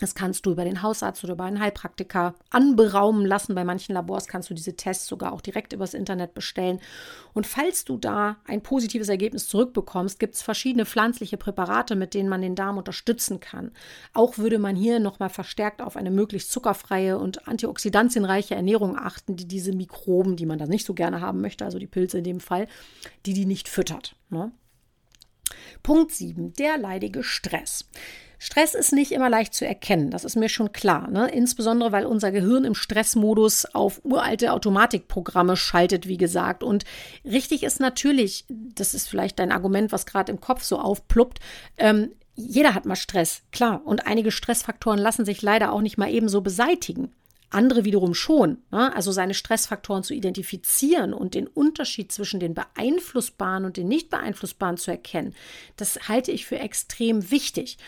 Das 0.00 0.14
kannst 0.14 0.46
du 0.46 0.52
über 0.52 0.64
den 0.64 0.82
Hausarzt 0.82 1.22
oder 1.22 1.34
über 1.34 1.44
einen 1.44 1.60
Heilpraktiker 1.60 2.34
anberaumen 2.50 3.26
lassen. 3.26 3.54
Bei 3.54 3.62
manchen 3.62 3.92
Labors 3.92 4.26
kannst 4.26 4.48
du 4.48 4.54
diese 4.54 4.74
Tests 4.74 5.06
sogar 5.06 5.32
auch 5.32 5.42
direkt 5.42 5.74
übers 5.74 5.92
Internet 5.92 6.34
bestellen. 6.34 6.80
Und 7.34 7.46
falls 7.46 7.84
du 7.84 7.98
da 7.98 8.38
ein 8.46 8.62
positives 8.62 9.10
Ergebnis 9.10 9.48
zurückbekommst, 9.48 10.18
gibt 10.18 10.34
es 10.34 10.42
verschiedene 10.42 10.86
pflanzliche 10.86 11.36
Präparate, 11.36 11.94
mit 11.94 12.14
denen 12.14 12.30
man 12.30 12.40
den 12.40 12.56
Darm 12.56 12.78
unterstützen 12.78 13.38
kann. 13.38 13.70
Auch 14.14 14.38
würde 14.38 14.58
man 14.58 14.76
hier 14.76 14.98
nochmal 14.98 15.30
verstärkt 15.30 15.82
auf 15.82 15.96
eine 15.96 16.10
möglichst 16.10 16.50
zuckerfreie 16.50 17.18
und 17.18 17.46
antioxidantienreiche 17.46 18.54
Ernährung 18.54 18.96
achten, 18.98 19.36
die 19.36 19.46
diese 19.46 19.72
Mikroben, 19.72 20.36
die 20.36 20.46
man 20.46 20.58
da 20.58 20.66
nicht 20.66 20.86
so 20.86 20.94
gerne 20.94 21.20
haben 21.20 21.42
möchte, 21.42 21.66
also 21.66 21.78
die 21.78 21.86
Pilze 21.86 22.18
in 22.18 22.24
dem 22.24 22.40
Fall, 22.40 22.66
die 23.26 23.34
die 23.34 23.46
nicht 23.46 23.68
füttert. 23.68 24.16
Ne? 24.30 24.52
Punkt 25.82 26.12
7. 26.12 26.54
Der 26.54 26.78
leidige 26.78 27.22
Stress. 27.22 27.88
Stress 28.44 28.74
ist 28.74 28.92
nicht 28.92 29.12
immer 29.12 29.30
leicht 29.30 29.54
zu 29.54 29.64
erkennen, 29.64 30.10
das 30.10 30.24
ist 30.24 30.34
mir 30.34 30.48
schon 30.48 30.72
klar. 30.72 31.08
Ne? 31.08 31.30
Insbesondere, 31.30 31.92
weil 31.92 32.06
unser 32.06 32.32
Gehirn 32.32 32.64
im 32.64 32.74
Stressmodus 32.74 33.66
auf 33.66 34.00
uralte 34.04 34.52
Automatikprogramme 34.52 35.56
schaltet, 35.56 36.08
wie 36.08 36.16
gesagt. 36.16 36.64
Und 36.64 36.82
richtig 37.24 37.62
ist 37.62 37.78
natürlich, 37.78 38.44
das 38.48 38.94
ist 38.94 39.08
vielleicht 39.08 39.38
dein 39.38 39.52
Argument, 39.52 39.92
was 39.92 40.06
gerade 40.06 40.32
im 40.32 40.40
Kopf 40.40 40.64
so 40.64 40.80
aufpluppt, 40.80 41.38
ähm, 41.78 42.10
jeder 42.34 42.74
hat 42.74 42.84
mal 42.84 42.96
Stress, 42.96 43.42
klar. 43.52 43.82
Und 43.84 44.08
einige 44.08 44.32
Stressfaktoren 44.32 44.98
lassen 44.98 45.24
sich 45.24 45.40
leider 45.40 45.72
auch 45.72 45.80
nicht 45.80 45.96
mal 45.96 46.10
ebenso 46.10 46.40
beseitigen. 46.40 47.12
Andere 47.50 47.84
wiederum 47.84 48.12
schon. 48.12 48.58
Ne? 48.72 48.92
Also 48.96 49.12
seine 49.12 49.34
Stressfaktoren 49.34 50.02
zu 50.02 50.14
identifizieren 50.14 51.14
und 51.14 51.34
den 51.34 51.46
Unterschied 51.46 52.10
zwischen 52.10 52.40
den 52.40 52.54
beeinflussbaren 52.54 53.64
und 53.64 53.76
den 53.76 53.86
nicht 53.86 54.10
beeinflussbaren 54.10 54.78
zu 54.78 54.90
erkennen, 54.90 55.32
das 55.76 56.08
halte 56.08 56.32
ich 56.32 56.44
für 56.44 56.58
extrem 56.58 57.30
wichtig. 57.30 57.78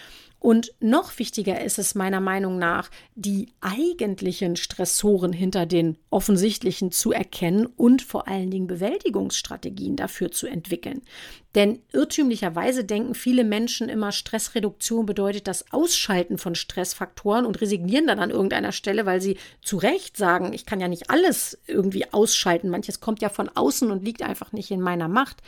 Und 0.44 0.74
noch 0.78 1.18
wichtiger 1.18 1.64
ist 1.64 1.78
es 1.78 1.94
meiner 1.94 2.20
Meinung 2.20 2.59
nach, 2.59 2.90
die 3.14 3.48
eigentlichen 3.62 4.57
Stressoren 4.57 5.33
hinter 5.33 5.64
den 5.64 5.96
offensichtlichen 6.11 6.92
zu 6.92 7.12
erkennen 7.12 7.64
und 7.64 8.02
vor 8.02 8.28
allen 8.28 8.50
Dingen 8.50 8.66
Bewältigungsstrategien 8.66 9.96
dafür 9.96 10.33
zu 10.33 10.46
entwickeln. 10.46 11.00
Denn 11.54 11.80
irrtümlicherweise 11.94 12.85
denken 12.85 13.14
viele 13.14 13.42
Menschen 13.42 13.88
immer, 13.88 14.12
Stressreduktion 14.12 15.07
bedeutet 15.07 15.48
das 15.48 15.72
Ausschalten 15.72 16.37
von 16.37 16.54
Stressfaktoren 16.54 17.46
und 17.46 17.62
resignieren 17.62 18.07
dann 18.07 18.18
an 18.18 18.28
irgendeiner 18.28 18.72
Stelle, 18.72 19.07
weil 19.07 19.22
sie 19.22 19.38
zu 19.62 19.78
Recht 19.78 20.18
sagen, 20.18 20.52
ich 20.52 20.66
kann 20.66 20.78
ja 20.78 20.88
nicht 20.88 21.09
alles 21.09 21.59
irgendwie 21.66 22.12
ausschalten. 22.12 22.68
Manches 22.68 23.00
kommt 23.00 23.22
ja 23.22 23.30
von 23.30 23.48
außen 23.48 23.90
und 23.90 24.04
liegt 24.04 24.20
einfach 24.20 24.52
nicht 24.52 24.70
in 24.70 24.83
meiner 24.83 25.09
Macht. 25.09 25.38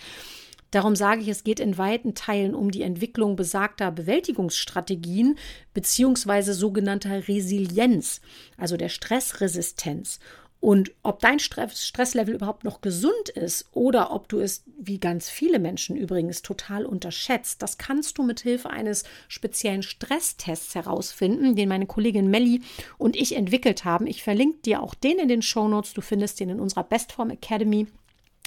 Darum 0.77 0.95
sage 0.95 1.23
ich, 1.23 1.29
es 1.29 1.43
geht 1.43 1.59
in 1.59 1.79
weiten 1.79 2.15
Teilen 2.15 2.55
um 2.55 2.71
die 2.71 2.83
Entwicklung 2.83 3.35
besagter 3.35 3.91
Bewältigungsstrategien 3.91 5.39
beziehungsweise 5.73 6.53
sogenannter 6.53 7.29
Resilienz, 7.29 8.21
also 8.59 8.77
der 8.77 8.91
Stressresistenz. 8.91 10.21
Und 10.61 10.93
ob 11.03 11.21
dein 11.21 11.39
Stresslevel 11.39 12.35
überhaupt 12.35 12.65
noch 12.65 12.83
gesund 12.83 13.31
ist 13.31 13.71
oder 13.73 14.11
ob 14.11 14.29
du 14.29 14.39
es, 14.39 14.65
wie 14.79 15.01
ganz 15.01 15.31
viele 15.31 15.61
Menschen 15.61 15.97
übrigens, 15.97 16.43
total 16.43 16.85
unterschätzt, 16.85 17.63
das 17.63 17.79
kannst 17.79 18.19
du 18.19 18.23
mit 18.23 18.41
Hilfe 18.41 18.69
eines 18.69 19.05
speziellen 19.29 19.83
Stresstests 19.83 20.75
herausfinden, 20.75 21.57
den 21.57 21.71
meine 21.71 21.87
Kollegin 21.87 22.29
Melli 22.29 22.61
und 22.99 23.17
ich 23.17 23.35
entwickelt 23.35 23.87
haben. 23.87 24.07
Ich 24.07 24.23
verlinke 24.23 24.59
dir 24.59 24.83
auch 24.83 24.95
den 24.95 25.19
in 25.21 25.29
den 25.29 25.41
Show 25.41 25.69
Notes. 25.69 25.95
Du 25.95 26.03
findest 26.03 26.39
den 26.39 26.51
in 26.51 26.61
unserer 26.61 26.85
Bestform 26.85 27.31
Academy. 27.31 27.87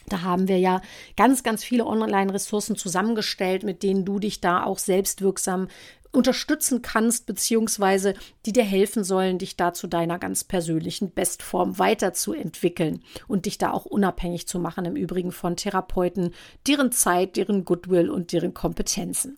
Da 0.09 0.21
haben 0.21 0.47
wir 0.47 0.59
ja 0.59 0.81
ganz, 1.15 1.43
ganz 1.43 1.63
viele 1.63 1.85
Online-Ressourcen 1.85 2.75
zusammengestellt, 2.75 3.63
mit 3.63 3.83
denen 3.83 4.05
du 4.05 4.19
dich 4.19 4.41
da 4.41 4.63
auch 4.63 4.79
selbstwirksam 4.79 5.67
unterstützen 6.11 6.81
kannst, 6.81 7.25
beziehungsweise 7.25 8.15
die 8.45 8.51
dir 8.51 8.63
helfen 8.63 9.03
sollen, 9.03 9.37
dich 9.37 9.57
da 9.57 9.73
zu 9.73 9.87
deiner 9.87 10.17
ganz 10.17 10.43
persönlichen 10.43 11.13
Bestform 11.13 11.77
weiterzuentwickeln 11.77 13.03
und 13.27 13.45
dich 13.45 13.57
da 13.57 13.71
auch 13.71 13.85
unabhängig 13.85 14.47
zu 14.47 14.59
machen, 14.59 14.85
im 14.85 14.95
Übrigen 14.95 15.31
von 15.31 15.55
Therapeuten, 15.55 16.33
deren 16.67 16.91
Zeit, 16.91 17.35
deren 17.35 17.63
Goodwill 17.63 18.09
und 18.09 18.31
deren 18.31 18.53
Kompetenzen. 18.53 19.37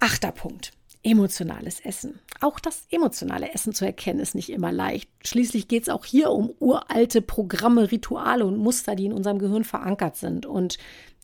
Achter 0.00 0.32
Punkt. 0.32 0.72
Emotionales 1.06 1.78
Essen. 1.78 2.18
Auch 2.40 2.58
das 2.58 2.84
emotionale 2.90 3.54
Essen 3.54 3.72
zu 3.72 3.84
erkennen 3.84 4.18
ist 4.18 4.34
nicht 4.34 4.50
immer 4.50 4.72
leicht. 4.72 5.08
Schließlich 5.24 5.68
geht 5.68 5.84
es 5.84 5.88
auch 5.88 6.04
hier 6.04 6.32
um 6.32 6.52
uralte 6.58 7.22
Programme, 7.22 7.92
Rituale 7.92 8.44
und 8.44 8.56
Muster, 8.56 8.96
die 8.96 9.06
in 9.06 9.12
unserem 9.12 9.38
Gehirn 9.38 9.62
verankert 9.62 10.16
sind. 10.16 10.46
Und 10.46 10.78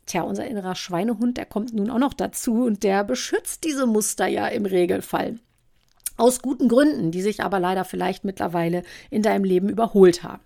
tja, 0.06 0.22
unser 0.22 0.46
innerer 0.46 0.76
Schweinehund, 0.76 1.36
der 1.36 1.46
kommt 1.46 1.74
nun 1.74 1.90
auch 1.90 1.98
noch 1.98 2.14
dazu 2.14 2.62
und 2.62 2.84
der 2.84 3.02
beschützt 3.02 3.64
diese 3.64 3.86
Muster 3.86 4.28
ja 4.28 4.46
im 4.46 4.66
Regelfall. 4.66 5.40
Aus 6.16 6.42
guten 6.42 6.68
Gründen, 6.68 7.10
die 7.10 7.22
sich 7.22 7.42
aber 7.42 7.58
leider 7.58 7.84
vielleicht 7.84 8.22
mittlerweile 8.22 8.84
in 9.10 9.22
deinem 9.22 9.42
Leben 9.42 9.68
überholt 9.68 10.22
haben. 10.22 10.44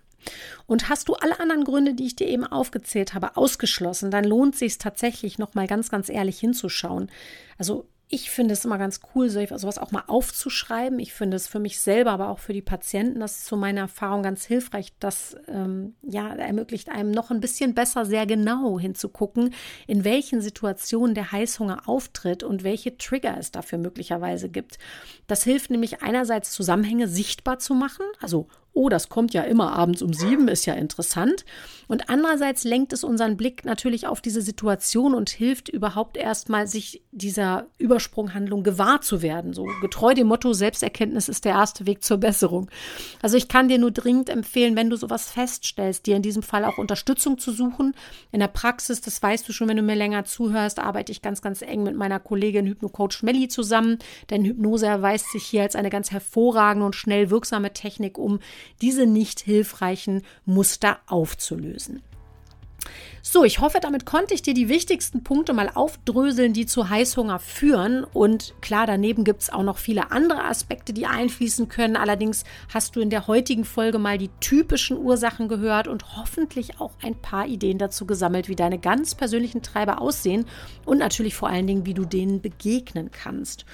Und 0.65 0.89
hast 0.89 1.09
du 1.09 1.13
alle 1.13 1.39
anderen 1.39 1.63
Gründe, 1.63 1.93
die 1.93 2.07
ich 2.07 2.15
dir 2.15 2.27
eben 2.27 2.43
aufgezählt 2.43 3.13
habe, 3.13 3.37
ausgeschlossen, 3.37 4.09
dann 4.09 4.23
lohnt 4.23 4.55
es 4.55 4.59
sich 4.61 4.77
tatsächlich 4.79 5.37
noch 5.37 5.53
mal 5.53 5.67
ganz, 5.67 5.91
ganz 5.91 6.09
ehrlich 6.09 6.39
hinzuschauen. 6.39 7.11
Also 7.59 7.85
ich 8.09 8.29
finde 8.29 8.53
es 8.53 8.63
immer 8.63 8.77
ganz 8.77 9.01
cool, 9.13 9.29
sowas 9.29 9.77
auch 9.77 9.91
mal 9.91 10.03
aufzuschreiben. 10.07 10.97
Ich 10.97 11.13
finde 11.13 11.35
es 11.35 11.47
für 11.47 11.59
mich 11.59 11.81
selber, 11.81 12.11
aber 12.11 12.29
auch 12.29 12.39
für 12.39 12.53
die 12.53 12.61
Patienten, 12.61 13.19
das 13.19 13.39
ist 13.39 13.47
so 13.47 13.57
meine 13.57 13.81
Erfahrung 13.81 14.23
ganz 14.23 14.45
hilfreich. 14.45 14.93
Das 14.99 15.35
ähm, 15.49 15.95
ja, 16.03 16.33
ermöglicht 16.33 16.87
einem 16.89 17.11
noch 17.11 17.31
ein 17.31 17.41
bisschen 17.41 17.73
besser, 17.73 18.05
sehr 18.05 18.25
genau 18.25 18.79
hinzugucken, 18.79 19.53
in 19.87 20.05
welchen 20.05 20.39
Situationen 20.39 21.15
der 21.15 21.33
Heißhunger 21.33 21.89
auftritt 21.89 22.43
und 22.43 22.63
welche 22.63 22.97
Trigger 22.97 23.37
es 23.37 23.51
dafür 23.51 23.77
möglicherweise 23.77 24.47
gibt. 24.47 24.79
Das 25.27 25.43
hilft 25.43 25.69
nämlich 25.69 26.01
einerseits 26.01 26.53
Zusammenhänge 26.53 27.09
sichtbar 27.09 27.59
zu 27.59 27.73
machen, 27.73 28.05
also 28.21 28.47
oh, 28.77 28.89
das 28.89 29.09
kommt 29.09 29.33
ja 29.33 29.41
immer 29.41 29.73
abends 29.73 30.03
um 30.03 30.13
sieben, 30.13 30.47
ist 30.47 30.67
ja 30.67 30.75
interessant. 30.75 31.45
Und 31.87 32.09
andererseits 32.09 32.63
lenkt 32.63 32.93
es 32.93 33.03
unseren 33.03 33.37
Blick 33.37 33.65
natürlich 33.65 34.05
auf 34.05 34.21
diese 34.21 34.41
Situation 34.41 35.15
und 35.15 35.29
hilft 35.29 35.67
überhaupt 35.67 36.15
erstmal, 36.15 36.67
sich 36.67 37.01
dieser 37.11 37.65
Übersprunghandlung 37.79 38.61
gewahr 38.63 39.01
zu 39.01 39.21
werden. 39.21 39.53
So 39.53 39.65
getreu 39.81 40.13
dem 40.13 40.27
Motto, 40.27 40.53
Selbsterkenntnis 40.53 41.27
ist 41.27 41.45
der 41.45 41.53
erste 41.53 41.87
Weg 41.87 42.03
zur 42.03 42.17
Besserung. 42.17 42.69
Also 43.21 43.35
ich 43.37 43.47
kann 43.47 43.67
dir 43.67 43.79
nur 43.79 43.91
dringend 43.91 44.29
empfehlen, 44.29 44.75
wenn 44.75 44.91
du 44.91 44.95
sowas 44.95 45.31
feststellst, 45.31 46.05
dir 46.05 46.15
in 46.15 46.21
diesem 46.21 46.43
Fall 46.43 46.63
auch 46.63 46.77
Unterstützung 46.77 47.39
zu 47.39 47.51
suchen. 47.51 47.95
In 48.31 48.41
der 48.41 48.47
Praxis, 48.47 49.01
das 49.01 49.23
weißt 49.23 49.47
du 49.47 49.53
schon, 49.53 49.69
wenn 49.69 49.77
du 49.77 49.83
mir 49.83 49.95
länger 49.95 50.25
zuhörst, 50.25 50.79
arbeite 50.79 51.11
ich 51.11 51.23
ganz, 51.23 51.41
ganz 51.41 51.63
eng 51.63 51.81
mit 51.81 51.95
meiner 51.95 52.19
Kollegin 52.19 52.67
Hypnocoach 52.67 53.23
Melli 53.23 53.47
zusammen. 53.47 53.97
Denn 54.29 54.45
Hypnose 54.45 54.85
erweist 54.85 55.31
sich 55.31 55.45
hier 55.45 55.63
als 55.63 55.75
eine 55.75 55.89
ganz 55.89 56.11
hervorragende 56.11 56.85
und 56.85 56.95
schnell 56.95 57.31
wirksame 57.31 57.73
Technik, 57.73 58.19
um 58.19 58.39
diese 58.81 59.05
nicht 59.05 59.39
hilfreichen 59.39 60.23
Muster 60.45 60.99
aufzulösen. 61.07 62.01
So, 63.21 63.43
ich 63.43 63.59
hoffe, 63.59 63.79
damit 63.81 64.05
konnte 64.05 64.33
ich 64.33 64.41
dir 64.41 64.53
die 64.53 64.69
wichtigsten 64.69 65.21
Punkte 65.21 65.51
mal 65.51 65.69
aufdröseln, 65.73 66.53
die 66.53 66.65
zu 66.65 66.89
Heißhunger 66.89 67.39
führen. 67.39 68.05
Und 68.05 68.53
klar, 68.61 68.87
daneben 68.87 69.25
gibt 69.25 69.41
es 69.41 69.49
auch 69.49 69.63
noch 69.63 69.77
viele 69.77 70.11
andere 70.11 70.45
Aspekte, 70.45 70.93
die 70.93 71.07
einfließen 71.07 71.67
können. 71.67 71.97
Allerdings 71.97 72.45
hast 72.73 72.95
du 72.95 73.01
in 73.01 73.09
der 73.09 73.27
heutigen 73.27 73.65
Folge 73.65 73.99
mal 73.99 74.17
die 74.17 74.29
typischen 74.39 74.97
Ursachen 74.97 75.49
gehört 75.49 75.89
und 75.89 76.15
hoffentlich 76.15 76.79
auch 76.79 76.93
ein 77.01 77.15
paar 77.15 77.47
Ideen 77.47 77.77
dazu 77.77 78.05
gesammelt, 78.05 78.47
wie 78.47 78.55
deine 78.55 78.79
ganz 78.79 79.13
persönlichen 79.13 79.61
Treiber 79.61 80.01
aussehen 80.01 80.45
und 80.85 80.99
natürlich 80.99 81.35
vor 81.35 81.49
allen 81.49 81.67
Dingen, 81.67 81.85
wie 81.85 81.93
du 81.93 82.05
denen 82.05 82.41
begegnen 82.41 83.11
kannst. 83.11 83.65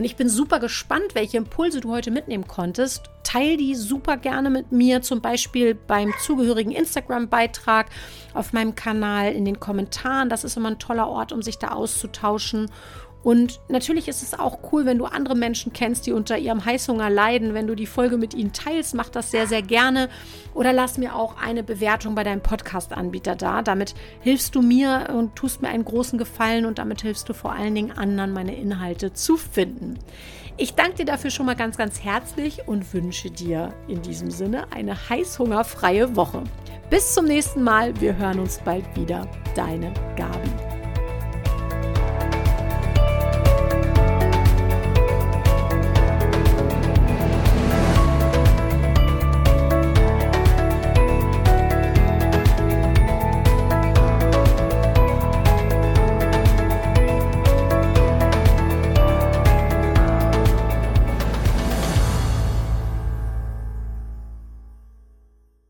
Und 0.00 0.06
ich 0.06 0.16
bin 0.16 0.30
super 0.30 0.60
gespannt, 0.60 1.14
welche 1.14 1.36
Impulse 1.36 1.82
du 1.82 1.90
heute 1.90 2.10
mitnehmen 2.10 2.48
konntest. 2.48 3.10
Teil 3.22 3.58
die 3.58 3.74
super 3.74 4.16
gerne 4.16 4.48
mit 4.48 4.72
mir, 4.72 5.02
zum 5.02 5.20
Beispiel 5.20 5.74
beim 5.74 6.14
zugehörigen 6.22 6.70
Instagram-Beitrag 6.70 7.90
auf 8.32 8.54
meinem 8.54 8.74
Kanal, 8.74 9.32
in 9.32 9.44
den 9.44 9.60
Kommentaren. 9.60 10.30
Das 10.30 10.42
ist 10.42 10.56
immer 10.56 10.70
ein 10.70 10.78
toller 10.78 11.06
Ort, 11.06 11.32
um 11.32 11.42
sich 11.42 11.58
da 11.58 11.72
auszutauschen. 11.72 12.70
Und 13.22 13.60
natürlich 13.68 14.08
ist 14.08 14.22
es 14.22 14.38
auch 14.38 14.58
cool, 14.72 14.86
wenn 14.86 14.98
du 14.98 15.04
andere 15.04 15.34
Menschen 15.34 15.72
kennst, 15.72 16.06
die 16.06 16.12
unter 16.12 16.38
ihrem 16.38 16.64
Heißhunger 16.64 17.10
leiden. 17.10 17.52
Wenn 17.52 17.66
du 17.66 17.74
die 17.74 17.86
Folge 17.86 18.16
mit 18.16 18.34
ihnen 18.34 18.52
teilst, 18.52 18.94
mach 18.94 19.10
das 19.10 19.30
sehr, 19.30 19.46
sehr 19.46 19.62
gerne. 19.62 20.08
Oder 20.54 20.72
lass 20.72 20.96
mir 20.96 21.14
auch 21.14 21.36
eine 21.40 21.62
Bewertung 21.62 22.14
bei 22.14 22.24
deinem 22.24 22.42
Podcast-Anbieter 22.42 23.36
da. 23.36 23.62
Damit 23.62 23.94
hilfst 24.20 24.54
du 24.54 24.62
mir 24.62 25.08
und 25.14 25.36
tust 25.36 25.60
mir 25.60 25.68
einen 25.68 25.84
großen 25.84 26.18
Gefallen 26.18 26.64
und 26.64 26.78
damit 26.78 27.02
hilfst 27.02 27.28
du 27.28 27.34
vor 27.34 27.52
allen 27.52 27.74
Dingen 27.74 27.92
anderen, 27.92 28.32
meine 28.32 28.56
Inhalte 28.56 29.12
zu 29.12 29.36
finden. 29.36 29.98
Ich 30.56 30.74
danke 30.74 30.96
dir 30.96 31.06
dafür 31.06 31.30
schon 31.30 31.46
mal 31.46 31.56
ganz, 31.56 31.76
ganz 31.76 32.02
herzlich 32.02 32.66
und 32.68 32.92
wünsche 32.92 33.30
dir 33.30 33.72
in 33.88 34.02
diesem 34.02 34.30
Sinne 34.30 34.70
eine 34.72 35.08
heißhungerfreie 35.08 36.16
Woche. 36.16 36.44
Bis 36.90 37.14
zum 37.14 37.26
nächsten 37.26 37.62
Mal. 37.62 37.98
Wir 38.00 38.16
hören 38.16 38.40
uns 38.40 38.58
bald 38.58 38.84
wieder. 38.96 39.26
Deine 39.54 39.92
Gabi. 40.16 40.79